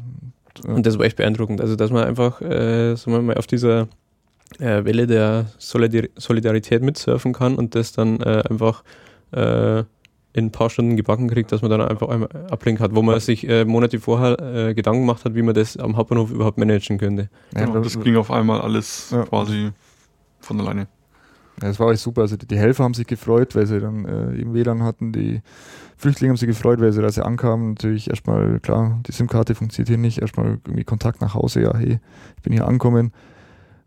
[0.65, 1.61] Und das war echt beeindruckend.
[1.61, 3.87] Also, dass man einfach, äh, sagen wir mal, auf dieser
[4.59, 8.83] äh, Welle der Solidar Solidarität mitsurfen kann und das dann äh, einfach
[9.31, 9.83] äh,
[10.33, 13.19] in ein paar Stunden gebacken kriegt, dass man dann einfach einmal Ablink hat, wo man
[13.19, 14.39] sich äh, Monate vorher
[14.69, 17.29] äh, Gedanken gemacht hat, wie man das am Hauptbahnhof überhaupt managen könnte.
[17.53, 19.23] Ja, genau, das ging auf einmal alles ja.
[19.23, 19.71] quasi
[20.39, 20.87] von alleine.
[21.59, 22.21] Das war echt super.
[22.21, 25.11] Also die, die, Helfer haben sich gefreut, weil sie dann äh, eben WLAN hatten.
[25.11, 25.41] Die
[25.97, 29.89] Flüchtlinge haben sich gefreut, weil sie, da sie ankamen, natürlich erstmal, klar, die SIM-Karte funktioniert
[29.89, 30.19] hier nicht.
[30.19, 31.61] Erstmal irgendwie Kontakt nach Hause.
[31.61, 31.99] Ja, hey,
[32.37, 33.11] ich bin hier angekommen.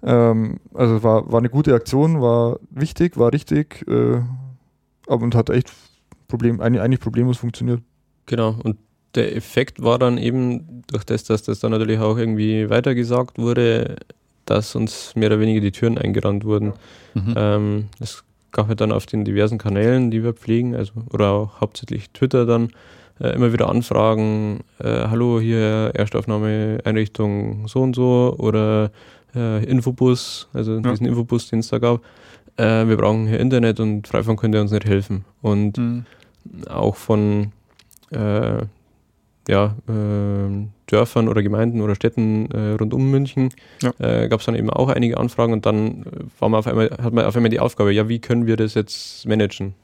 [0.02, 3.84] Ähm, also war, war eine gute Aktion, war wichtig, war richtig.
[3.88, 4.20] Äh,
[5.06, 5.72] aber und hat echt
[6.28, 7.82] Problem, eigentlich problemlos funktioniert.
[8.26, 8.56] Genau.
[8.62, 8.76] Und
[9.14, 13.96] der Effekt war dann eben, durch das, dass das dann natürlich auch irgendwie weitergesagt wurde,
[14.46, 16.72] dass uns mehr oder weniger die Türen eingerannt wurden.
[17.14, 17.34] Mhm.
[17.36, 21.60] Ähm, es gab halt dann auf den diversen Kanälen, die wir pflegen, also oder auch
[21.60, 22.70] hauptsächlich Twitter dann,
[23.20, 28.90] äh, immer wieder Anfragen, äh, hallo, hier Erstaufnahmeeinrichtung so und so oder
[29.34, 30.80] äh, Infobus, also ja.
[30.80, 32.00] diesen Infobus, den es da gab.
[32.56, 35.24] Äh, wir brauchen hier Internet und Freifunk könnte uns nicht helfen.
[35.42, 36.04] Und mhm.
[36.68, 37.52] auch von
[38.10, 38.62] äh,
[39.48, 43.50] ja, äh, Dörfern oder Gemeinden oder Städten äh, rund um München
[43.82, 43.92] ja.
[43.98, 46.04] äh, gab es dann eben auch einige Anfragen und dann äh,
[46.38, 48.74] war man auf einmal, hat man auf einmal die Aufgabe, ja, wie können wir das
[48.74, 49.74] jetzt managen?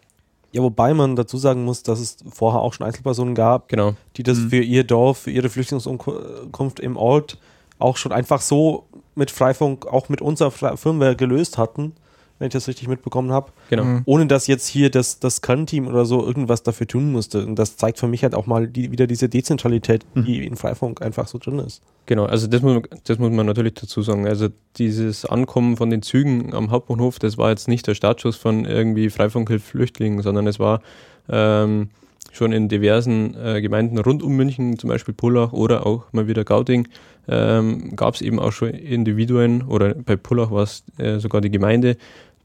[0.52, 3.94] Ja, wobei man dazu sagen muss, dass es vorher auch schon Einzelpersonen gab, genau.
[4.16, 4.50] die das mhm.
[4.50, 7.38] für ihr Dorf, für ihre Flüchtlingsunkunft im Ort
[7.78, 8.84] auch schon einfach so
[9.14, 11.94] mit Freifunk, auch mit unserer Firmware gelöst hatten
[12.40, 13.52] wenn ich das richtig mitbekommen habe.
[13.68, 13.84] Genau.
[13.84, 14.02] Mhm.
[14.06, 17.46] Ohne dass jetzt hier das, das Kernteam oder so irgendwas dafür tun musste.
[17.46, 20.24] Und das zeigt für mich halt auch mal die, wieder diese Dezentralität, mhm.
[20.24, 21.82] die in Freifunk einfach so drin ist.
[22.06, 24.26] Genau, also das muss, das muss man natürlich dazu sagen.
[24.26, 28.64] Also dieses Ankommen von den Zügen am Hauptbahnhof, das war jetzt nicht der Startschuss von
[28.64, 30.80] irgendwie Freifunk Flüchtlingen, sondern es war
[31.28, 31.90] ähm,
[32.32, 36.44] schon in diversen äh, Gemeinden rund um München, zum Beispiel Pullach oder auch mal wieder
[36.44, 36.88] Gauting,
[37.28, 41.50] ähm, gab es eben auch schon Individuen oder bei Pullach war es äh, sogar die
[41.50, 41.96] Gemeinde,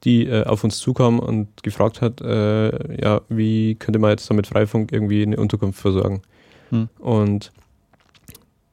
[0.06, 4.48] die äh, auf uns zukam und gefragt hat, äh, ja, wie könnte man jetzt damit
[4.48, 6.22] Freifunk irgendwie eine Unterkunft versorgen.
[6.70, 6.88] Hm.
[7.00, 7.52] Und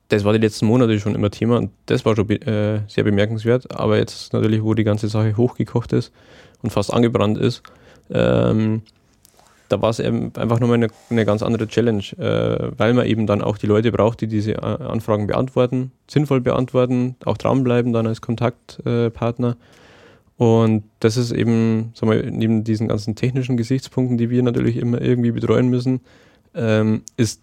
[0.09, 3.75] das war die letzten Monate schon immer Thema und das war schon äh, sehr bemerkenswert.
[3.75, 6.13] Aber jetzt natürlich, wo die ganze Sache hochgekocht ist
[6.63, 7.63] und fast angebrannt ist,
[8.11, 8.83] ähm,
[9.71, 13.27] da war es eben einfach nochmal eine, eine ganz andere Challenge, äh, weil man eben
[13.27, 18.07] dann auch die Leute braucht, die diese äh, Anfragen beantworten, sinnvoll beantworten, auch dranbleiben dann
[18.07, 19.57] als Kontaktpartner.
[20.37, 25.01] Und das ist eben, sagen wir, neben diesen ganzen technischen Gesichtspunkten, die wir natürlich immer
[25.01, 26.01] irgendwie betreuen müssen,
[26.55, 27.43] ähm, ist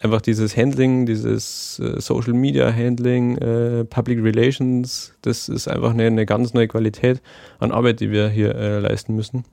[0.00, 6.06] einfach dieses Handling, dieses äh, Social Media Handling, äh, Public Relations, das ist einfach eine,
[6.06, 7.22] eine, ganz neue Qualität
[7.58, 9.44] an Arbeit, die wir hier äh, leisten müssen.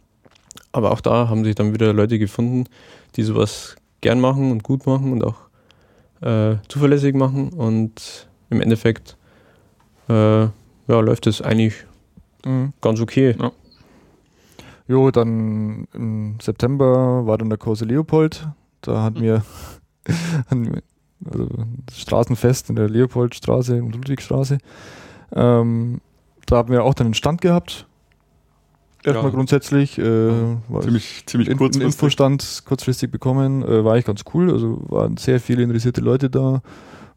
[0.71, 2.65] Aber auch da haben sich dann wieder Leute gefunden,
[3.15, 5.37] die sowas gern machen und gut machen und auch
[6.21, 7.49] äh, zuverlässig machen.
[7.49, 9.17] Und im Endeffekt
[10.09, 10.13] äh,
[10.43, 10.51] ja,
[10.87, 11.85] läuft es eigentlich
[12.45, 12.73] Mhm.
[12.81, 13.35] Ganz okay.
[13.39, 13.51] Ja.
[14.87, 18.47] Jo, dann im September war dann der Kurse Leopold.
[18.81, 19.43] Da hatten wir
[21.25, 21.47] also
[21.93, 24.57] Straßenfest in der Leopoldstraße und Ludwigstraße.
[25.35, 26.01] Ähm,
[26.47, 27.85] da haben wir auch dann einen Stand gehabt.
[29.03, 29.35] Erstmal ja.
[29.35, 29.97] grundsätzlich.
[29.97, 30.31] Äh,
[30.81, 31.85] ziemlich ziemlich in, kurzfristig.
[31.85, 33.63] Infostand kurzfristig bekommen.
[33.63, 34.51] Äh, war eigentlich ganz cool.
[34.51, 36.61] Also waren sehr viele interessierte Leute da.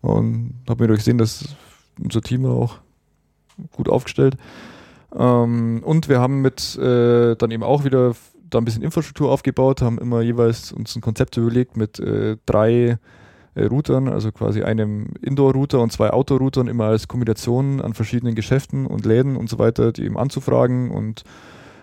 [0.01, 1.57] Und habe mir gesehen, dass
[1.99, 2.79] unser Team auch
[3.73, 4.37] gut aufgestellt.
[5.15, 8.15] Ähm, und wir haben mit äh, dann eben auch wieder
[8.51, 12.99] da ein bisschen Infrastruktur aufgebaut, haben immer jeweils uns ein Konzept überlegt mit äh, drei
[13.55, 18.87] äh, Routern, also quasi einem Indoor-Router und zwei Outdoor-Routern immer als Kombination an verschiedenen Geschäften
[18.87, 21.25] und Läden und so weiter, die eben anzufragen und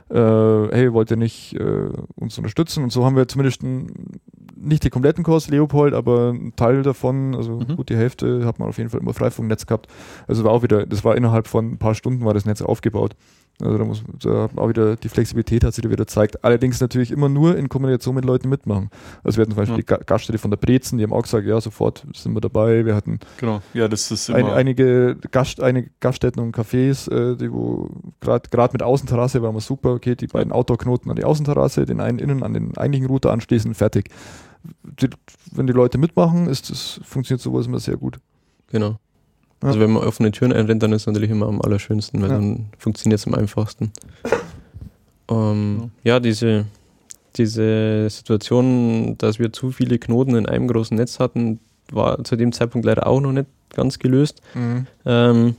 [0.09, 2.83] äh, hey, wollt ihr nicht äh, uns unterstützen?
[2.83, 4.19] Und so haben wir zumindest ein,
[4.55, 7.75] nicht die kompletten Kurs Leopold, aber ein Teil davon, also mhm.
[7.75, 9.87] gut die Hälfte, hat man auf jeden Fall immer Freifunknetz gehabt.
[10.27, 13.15] Also war auch wieder, das war innerhalb von ein paar Stunden war das Netz aufgebaut.
[13.61, 16.43] Also da muss da auch wieder die Flexibilität hat sich da wieder gezeigt.
[16.45, 18.89] Allerdings natürlich immer nur in Kombination mit Leuten mitmachen.
[19.23, 19.97] Also wir hatten zum Beispiel ja.
[19.97, 22.85] die Gaststätte von der Brezen, die haben auch gesagt, ja, sofort sind wir dabei.
[22.85, 27.51] Wir hatten genau, ja, das ist ein, einige, Gast, einige Gaststätten und Cafés, äh, die
[27.51, 27.89] wo
[28.21, 32.19] gerade mit Außenterrasse war immer super, okay, die beiden Outdoor-Knoten an die Außenterrasse, den einen
[32.19, 34.09] innen an den eigentlichen Router anschließen, fertig.
[34.83, 35.09] Die,
[35.51, 38.19] wenn die Leute mitmachen, ist das, funktioniert sowas immer sehr gut.
[38.67, 38.99] Genau.
[39.61, 42.35] Also wenn man offene Türen einrennt, dann ist es natürlich immer am allerschönsten, weil ja.
[42.35, 43.91] dann funktioniert es am einfachsten.
[45.29, 46.65] Ähm, ja, diese,
[47.35, 51.59] diese Situation, dass wir zu viele Knoten in einem großen Netz hatten,
[51.91, 54.41] war zu dem Zeitpunkt leider auch noch nicht ganz gelöst.
[54.53, 54.87] Mhm.
[55.05, 55.55] Ähm,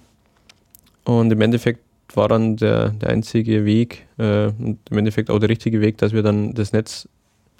[1.04, 1.80] und im Endeffekt
[2.14, 6.12] war dann der, der einzige Weg äh, und im Endeffekt auch der richtige Weg, dass
[6.12, 7.08] wir dann das Netz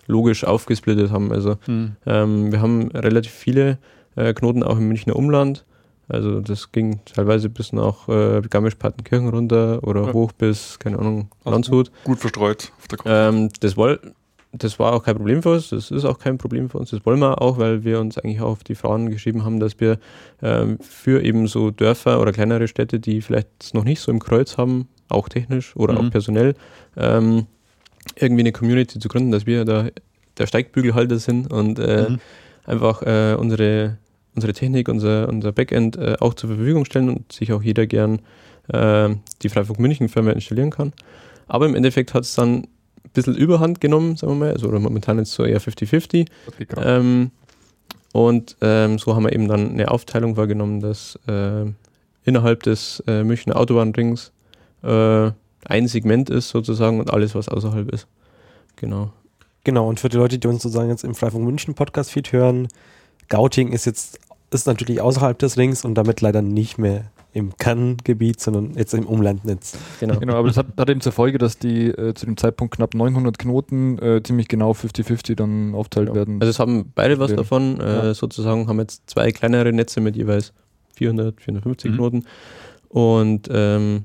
[0.07, 1.33] logisch aufgesplittet haben.
[1.33, 1.97] Also mhm.
[2.07, 3.79] ähm, wir haben relativ viele
[4.17, 5.65] äh, Knoten auch im Münchner Umland
[6.11, 10.13] also das ging teilweise bis nach äh, Garmisch-Partenkirchen runter oder ja.
[10.13, 11.91] hoch bis, keine Ahnung, also Landshut.
[11.91, 14.01] Gut, gut, verstreut auf der ähm, das, woll,
[14.53, 17.05] das war auch kein Problem für uns, das ist auch kein Problem für uns, das
[17.07, 19.99] wollen wir auch, weil wir uns eigentlich auch auf die Fragen geschrieben haben, dass wir
[20.43, 24.59] ähm, für eben so Dörfer oder kleinere Städte, die vielleicht noch nicht so im Kreuz
[24.59, 25.99] haben, auch technisch oder mhm.
[25.99, 26.55] auch personell,
[26.97, 27.47] ähm,
[28.17, 29.87] irgendwie eine Community zu gründen, dass wir da
[30.39, 32.19] der Steigbügelhalter sind und äh, mhm.
[32.65, 33.99] einfach äh, unsere
[34.35, 38.21] unsere Technik, unser, unser Backend äh, auch zur Verfügung stellen und sich auch jeder gern
[38.69, 39.11] äh,
[39.43, 40.93] die Freifunk München Firma installieren kann.
[41.49, 42.69] Aber im Endeffekt hat es dann ein
[43.13, 46.27] bisschen Überhand genommen, sagen wir mal, also oder momentan jetzt so eher 50-50.
[46.77, 47.31] Ähm,
[48.13, 51.65] und ähm, so haben wir eben dann eine Aufteilung wahrgenommen, dass äh,
[52.25, 54.33] innerhalb des äh, Münchner Autobahnrings
[54.83, 55.31] äh,
[55.65, 58.07] ein Segment ist sozusagen und alles, was außerhalb ist.
[58.77, 59.13] Genau.
[59.63, 62.69] Genau, und für die Leute, die uns sozusagen jetzt im Freifunk München Podcast-Feed hören,
[63.31, 64.19] Gauting ist jetzt
[64.53, 69.07] ist natürlich außerhalb des Rings und damit leider nicht mehr im Kerngebiet, sondern jetzt im
[69.07, 69.79] Umlandnetz.
[70.01, 72.75] Genau, genau aber das hat, hat, eben zur Folge, dass die äh, zu dem Zeitpunkt
[72.75, 76.15] knapp 900 Knoten äh, ziemlich genau 50-50 dann aufteilt ja.
[76.15, 76.41] werden.
[76.41, 78.15] Also es haben beide was davon, äh, ja.
[78.15, 80.53] sozusagen haben jetzt zwei kleinere Netze mit jeweils
[80.97, 81.95] 400, 450 mhm.
[81.95, 82.25] Knoten
[82.89, 84.05] und ähm,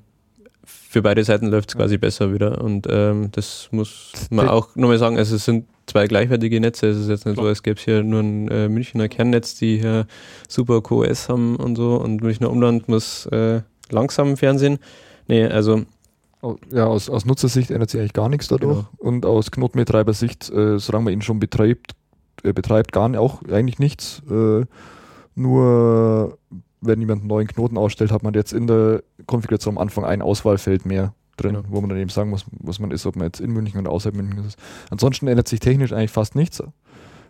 [0.63, 4.99] für beide Seiten läuft es quasi besser wieder und ähm, das muss man auch nochmal
[4.99, 6.87] sagen, also es sind zwei gleichwertige Netze.
[6.87, 9.79] Es ist jetzt nicht so, als gäbe es hier nur ein äh, Münchner Kernnetz, die
[9.79, 10.07] hier
[10.47, 14.79] super QoS haben und so und Münchner Umland muss äh, langsam Fernsehen.
[15.27, 15.83] Nee, also.
[16.71, 18.77] Ja, aus, aus Nutzersicht ändert sich eigentlich gar nichts dadurch.
[18.77, 18.89] Genau.
[18.97, 21.93] Und aus Knotenbetreibersicht, äh, solange man ihn schon betreibt,
[22.43, 24.21] äh, betreibt gar nicht, auch eigentlich nichts.
[24.29, 24.65] Äh,
[25.33, 26.37] nur
[26.81, 30.21] wenn jemand einen neuen Knoten ausstellt, hat man jetzt in der Konfiguration am Anfang ein
[30.21, 31.65] Auswahlfeld mehr drin, genau.
[31.69, 33.91] wo man dann eben sagen muss, was man ist, ob man jetzt in München oder
[33.91, 34.57] außerhalb München ist.
[34.89, 36.61] Ansonsten ändert sich technisch eigentlich fast nichts.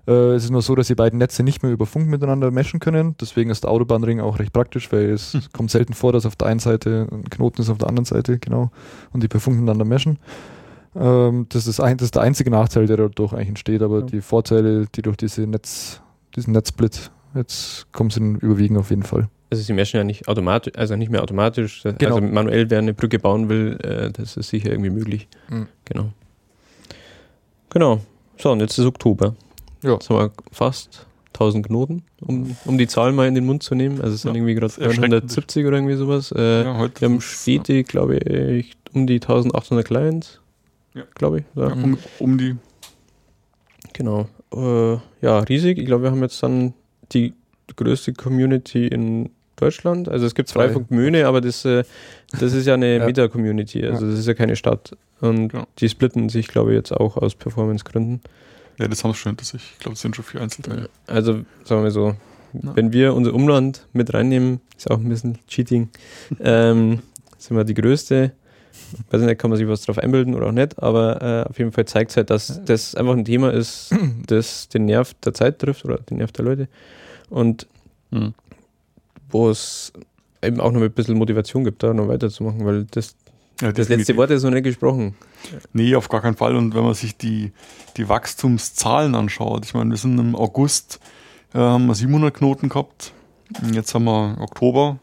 [0.08, 2.80] Äh, es ist nur so, dass die beiden Netze nicht mehr über Funk miteinander meschen
[2.80, 3.16] können.
[3.20, 5.41] Deswegen ist der Autobahnring auch recht praktisch, weil es hm.
[5.53, 8.39] kommt selten vor, dass auf der einen Seite ein Knoten ist, auf der anderen Seite,
[8.39, 8.72] genau,
[9.12, 10.20] und die per Funk miteinander meschen.
[10.95, 14.06] Ähm, das, ist ein, das ist der einzige Nachteil, der dadurch eigentlich entsteht, aber ja.
[14.06, 16.01] die Vorteile, die durch diese Netz,
[16.36, 20.74] diesen Netzsplit jetzt kommen, sind überwiegen auf jeden Fall also sie meschen ja nicht automatisch,
[20.76, 21.84] also nicht mehr automatisch.
[21.84, 22.16] Genau.
[22.16, 25.28] Also manuell, wer eine Brücke bauen will, äh, das ist sicher irgendwie möglich.
[25.50, 25.68] Mhm.
[25.86, 26.10] Genau.
[27.70, 28.02] Genau.
[28.38, 29.36] So, und jetzt ist Oktober.
[29.82, 29.94] Ja.
[29.94, 33.76] Jetzt haben wir fast 1000 Knoten, um, um die Zahl mal in den Mund zu
[33.76, 34.02] nehmen.
[34.02, 36.32] Also es sind ja, irgendwie gerade 170 oder irgendwie sowas.
[36.32, 40.40] Äh, ja, wir haben stetig, glaube ich, um die 1800 Clients.
[40.94, 41.04] Ja.
[41.14, 41.46] Glaube ich.
[41.56, 41.68] Ja.
[41.68, 42.56] Um, um, die.
[43.94, 44.28] Genau.
[44.54, 45.78] Äh, ja, riesig.
[45.78, 46.74] Ich glaube, wir haben jetzt dann
[47.16, 47.34] die
[47.76, 50.09] größte Community in Deutschland.
[50.09, 51.84] Also es gibt Freifunk Möhne, aber das, äh,
[52.32, 53.05] das ist ja eine ja.
[53.05, 54.95] Meta-Community, also das ist ja keine Stadt.
[55.22, 55.66] Und ja.
[55.80, 58.22] die splitten sich, glaube ich, jetzt auch aus Performance-Gründen.
[58.78, 59.74] Ja, das haben sie schon hinter sich.
[59.74, 60.89] Ich glaube, es sind schon vier Einzelteile.
[61.07, 62.16] Also, sagen wir so,
[62.53, 62.76] ja.
[62.76, 65.89] wenn wir unser Umland mit reinnehmen, ist auch ein bisschen Cheating,
[66.41, 66.99] ähm,
[67.38, 68.32] sind wir die größte.
[69.09, 71.72] Weiß nicht, kann man sich was drauf einbilden oder auch nicht, aber äh, auf jeden
[71.72, 73.95] Fall zeigt es halt, dass das einfach ein Thema ist,
[74.28, 76.68] das den Nerv der Zeit trifft oder den Nerv der Leute.
[77.30, 77.67] Und
[78.11, 78.34] mhm
[79.36, 79.91] wo es
[80.41, 83.15] eben auch noch ein bisschen Motivation gibt, da noch weiterzumachen, weil das,
[83.61, 85.15] ja, das letzte Wort ist noch nicht gesprochen.
[85.73, 86.55] Nee, auf gar keinen Fall.
[86.55, 87.51] Und wenn man sich die,
[87.97, 90.99] die Wachstumszahlen anschaut, ich meine, wir sind im August,
[91.53, 93.11] äh, haben wir 700 Knoten gehabt,
[93.73, 94.99] jetzt haben wir Oktober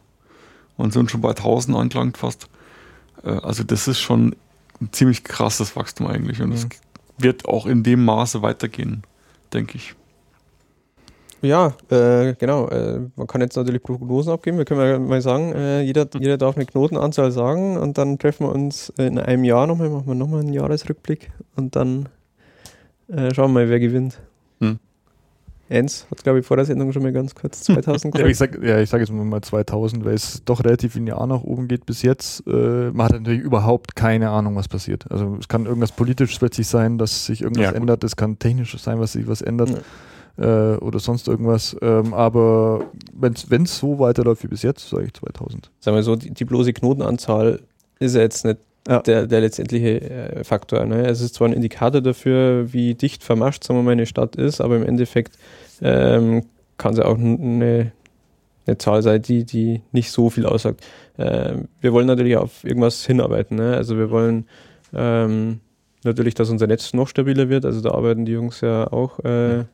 [0.79, 2.49] und sind schon bei 1000 angelangt fast.
[3.25, 4.35] Äh, also das ist schon
[4.81, 6.41] ein ziemlich krasses Wachstum eigentlich.
[6.41, 6.67] Und es
[7.19, 9.03] wird auch in dem Maße weitergehen,
[9.53, 9.95] denke ich.
[11.43, 12.69] Ja, äh, genau.
[12.69, 14.59] Äh, man kann jetzt natürlich Prognosen abgeben.
[14.59, 18.47] Wir können ja mal sagen, äh, jeder, jeder darf eine Knotenanzahl sagen und dann treffen
[18.47, 22.09] wir uns in einem Jahr nochmal, machen wir nochmal einen Jahresrückblick und dann
[23.09, 24.21] äh, schauen wir mal, wer gewinnt.
[24.61, 24.79] Hm.
[25.69, 28.25] Enz hat, glaube ich, vor der Sendung schon mal ganz kurz 2000 gesagt.
[28.25, 31.67] ja, ich sage ja, sag jetzt mal 2000, weil es doch relativ linear nach oben
[31.67, 32.47] geht bis jetzt.
[32.47, 35.11] Äh, man hat natürlich überhaupt keine Ahnung, was passiert.
[35.11, 38.05] Also es kann irgendwas Politisches plötzlich sein, dass sich irgendwas ja, ändert.
[38.05, 39.71] Es kann technisch sein, was sich was ändert.
[39.71, 39.79] Ja
[40.39, 41.77] äh, oder sonst irgendwas.
[41.83, 45.71] Ähm, aber wenn es so weiterläuft wie bis jetzt, sage ich 2000.
[45.81, 47.61] Sagen wir so, die, die bloße Knotenanzahl
[47.99, 48.59] ist ja jetzt nicht
[48.89, 49.01] ja.
[49.01, 50.85] der, der letztendliche äh, Faktor.
[50.87, 51.07] Ne?
[51.07, 54.61] Es ist zwar ein Indikator dafür, wie dicht vermascht sagen wir mal, eine Stadt ist,
[54.61, 55.39] aber im Endeffekt
[55.81, 56.45] ähm,
[56.79, 57.93] kann sie auch eine,
[58.67, 60.85] eine Zahl sein, die, die nicht so viel aussagt.
[61.19, 63.57] Ähm, wir wollen natürlich auf irgendwas hinarbeiten.
[63.57, 63.77] Ne?
[63.77, 64.47] Also wir wollen
[64.95, 65.61] ähm,
[66.05, 67.65] natürlich, dass unser Netz noch stabiler wird.
[67.65, 69.65] Also da arbeiten die Jungs ja auch äh,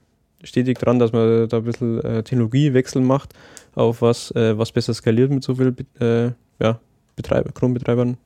[0.43, 3.35] stetig dran, dass man da ein bisschen äh, Technologiewechsel macht
[3.75, 6.31] auf was, äh, was besser skaliert mit so viel äh,
[6.63, 6.81] ja,
[7.17, 8.17] Betreiber, Chrome-Betreibern.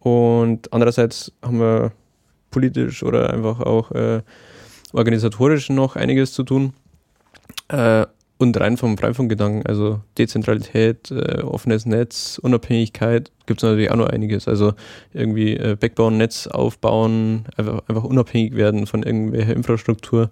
[0.00, 1.92] Und andererseits haben wir
[2.50, 4.22] politisch oder einfach auch äh,
[4.92, 6.72] organisatorisch noch einiges zu tun.
[7.68, 8.06] Äh,
[8.36, 14.08] und rein vom Freifunkgedanken, also Dezentralität, äh, offenes Netz, Unabhängigkeit, gibt es natürlich auch noch
[14.08, 14.48] einiges.
[14.48, 14.74] Also
[15.12, 20.30] irgendwie Backbone, Netz aufbauen, einfach, einfach unabhängig werden von irgendwelcher Infrastruktur.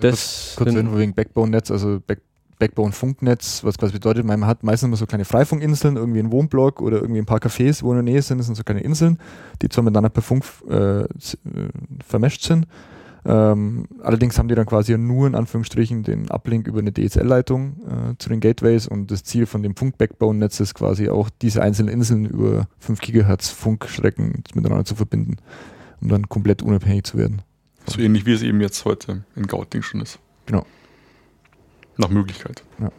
[0.00, 2.20] Das kurz, kurz Info wegen Backbone-Netz, also Back,
[2.58, 6.98] Backbone-Funknetz, was quasi bedeutet, man hat meistens immer so kleine Freifunkinseln, irgendwie ein Wohnblock oder
[6.98, 9.18] irgendwie ein paar Cafés, wo in der Nähe sind, das sind so kleine Inseln,
[9.62, 11.06] die zwar miteinander per Funk äh, äh,
[12.06, 12.66] vermescht sind.
[13.26, 18.14] Ähm, allerdings haben die dann quasi nur in Anführungsstrichen den Uplink über eine DSL-Leitung äh,
[18.18, 22.26] zu den Gateways und das Ziel von dem Funk-Backbone-Netz ist quasi auch diese einzelnen Inseln
[22.26, 25.36] über 5 Gigahertz Funkstrecken miteinander zu verbinden,
[26.00, 27.42] um dann komplett unabhängig zu werden.
[27.86, 30.18] So ähnlich wie es eben jetzt heute in Gauting schon ist.
[30.46, 30.66] Genau.
[31.96, 32.62] Nach Möglichkeit.
[32.78, 32.90] Ja.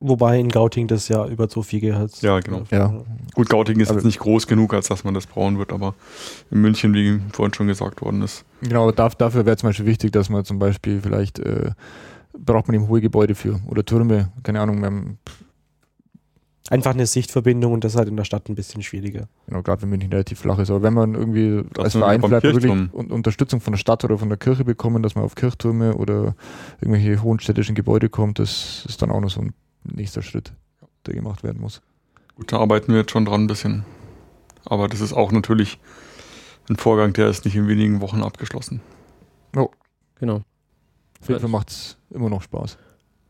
[0.00, 2.22] Wobei in Gauting das ja über so viel GHz.
[2.22, 2.64] Ja, genau.
[2.70, 3.02] Ja.
[3.34, 5.94] Gut, Gauting ist aber jetzt nicht groß genug, als dass man das brauchen wird, aber
[6.50, 8.44] in München, wie vorhin schon gesagt worden ist.
[8.62, 11.72] Genau, dafür wäre zum Beispiel wichtig, dass man zum Beispiel vielleicht äh,
[12.32, 15.18] braucht man eben hohe Gebäude für oder Türme, keine Ahnung, wir haben
[16.70, 19.28] einfach eine Sichtverbindung und das ist halt in der Stadt ein bisschen schwieriger.
[19.46, 20.70] Genau, gerade wenn München relativ flach ist.
[20.70, 24.28] Aber wenn man irgendwie das als Verein vielleicht wirklich Unterstützung von der Stadt oder von
[24.28, 26.34] der Kirche bekommen, dass man auf Kirchtürme oder
[26.80, 29.52] irgendwelche hohen städtischen Gebäude kommt, das ist dann auch noch so ein
[29.84, 30.52] nächster Schritt,
[31.06, 31.82] der gemacht werden muss.
[32.36, 33.84] Gut, da arbeiten wir jetzt schon dran ein bisschen.
[34.64, 35.78] Aber das ist auch natürlich
[36.68, 38.80] ein Vorgang, der ist nicht in wenigen Wochen abgeschlossen.
[39.56, 39.70] Oh.
[40.20, 40.42] Genau.
[41.20, 42.78] Auf jeden Fall macht es immer noch Spaß.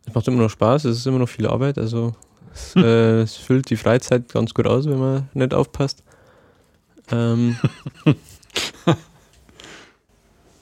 [0.07, 2.13] Es macht immer noch Spaß, es ist immer noch viel Arbeit, also
[2.53, 6.03] es, äh, es, füllt die Freizeit ganz gut aus, wenn man nicht aufpasst.
[7.11, 7.57] Ähm,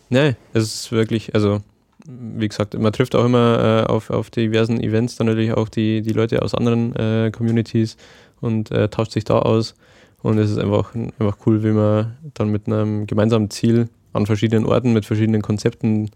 [0.09, 1.61] nee, es ist wirklich, also
[2.07, 6.01] wie gesagt, man trifft auch immer äh, auf, auf diversen Events dann natürlich auch die,
[6.01, 7.97] die Leute aus anderen äh, Communities
[8.41, 9.74] und äh, tauscht sich da aus.
[10.22, 14.66] Und es ist einfach, einfach cool, wie man dann mit einem gemeinsamen Ziel an verschiedenen
[14.66, 16.11] Orten mit verschiedenen Konzepten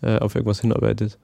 [0.00, 1.18] äh, auf irgendwas hinarbeitet.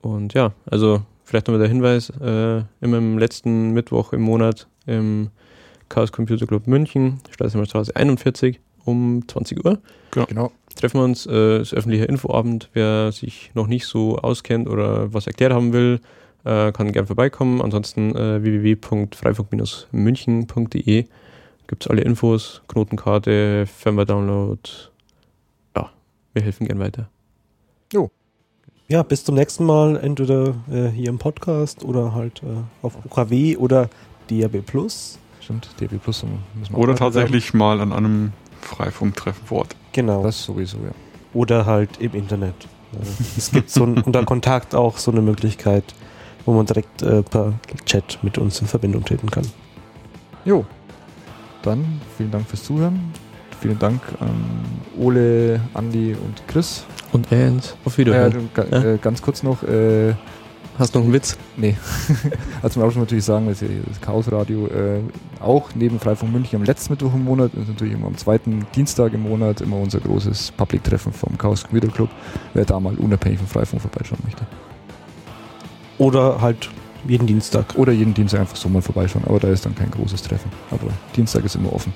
[0.00, 5.30] Und ja, also vielleicht nochmal der Hinweis, äh, immer im letzten Mittwoch im Monat im
[5.88, 9.78] Chaos Computer Club München, Straße 41 um 20 Uhr.
[10.10, 10.26] Genau.
[10.26, 10.50] genau.
[10.74, 12.68] Treffen wir uns, äh, ist öffentlicher Infoabend.
[12.72, 16.00] Wer sich noch nicht so auskennt oder was erklärt haben will,
[16.44, 17.62] äh, kann gerne vorbeikommen.
[17.62, 21.04] Ansonsten äh, www.freifunk-münchen.de
[21.68, 24.68] gibt es alle Infos, Knotenkarte, Firmware-Download.
[25.76, 25.92] Ja,
[26.32, 27.08] wir helfen gern weiter.
[27.92, 28.10] Jo
[28.90, 32.46] ja, bis zum nächsten Mal, entweder äh, hier im Podcast oder halt äh,
[32.82, 33.88] auf UKW oder
[34.28, 35.16] DAB Plus.
[35.40, 36.24] Stimmt, DAB Plus.
[36.72, 37.58] Oder tatsächlich haben.
[37.58, 39.76] mal an einem Freifunktreffen vor Ort.
[39.92, 40.24] Genau.
[40.24, 40.90] Das sowieso, ja.
[41.34, 42.54] Oder halt im Internet.
[43.36, 45.84] es gibt so ein, unter Kontakt auch so eine Möglichkeit,
[46.44, 47.52] wo man direkt äh, per
[47.86, 49.46] Chat mit uns in Verbindung treten kann.
[50.44, 50.64] Jo,
[51.62, 53.12] dann vielen Dank fürs Zuhören.
[53.60, 54.34] Vielen Dank an
[54.98, 57.76] Ole, Andi und Chris und Ernst.
[57.84, 58.48] Auf Wiederhören.
[58.56, 58.84] Ja, ja?
[58.94, 59.62] Äh, ganz kurz noch.
[59.62, 60.14] Äh,
[60.80, 61.36] Hast du noch einen Witz?
[61.58, 61.76] Nee.
[62.62, 65.00] also man auch schon natürlich sagen, dass das Chaosradio äh,
[65.38, 69.12] auch neben Freifunk München am letzten Mittwoch im Monat und natürlich immer am zweiten Dienstag
[69.12, 72.08] im Monat immer unser großes Public-Treffen vom Chaos Computer Club.
[72.54, 74.46] Wer da mal unabhängig von Freifunk vorbeischauen möchte.
[75.98, 76.70] Oder halt
[77.06, 77.74] jeden Dienstag.
[77.76, 80.50] Oder jeden Dienstag einfach so mal vorbeischauen, aber da ist dann kein großes Treffen.
[80.70, 81.92] Aber Dienstag ist immer offen.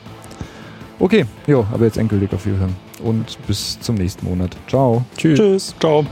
[0.98, 2.74] Okay, jo, aber jetzt endgültig auf Wiederhören.
[3.02, 4.56] Und bis zum nächsten Monat.
[4.68, 5.04] Ciao.
[5.16, 5.38] Tschüss.
[5.38, 5.74] Tschüss.
[5.80, 6.04] Ciao.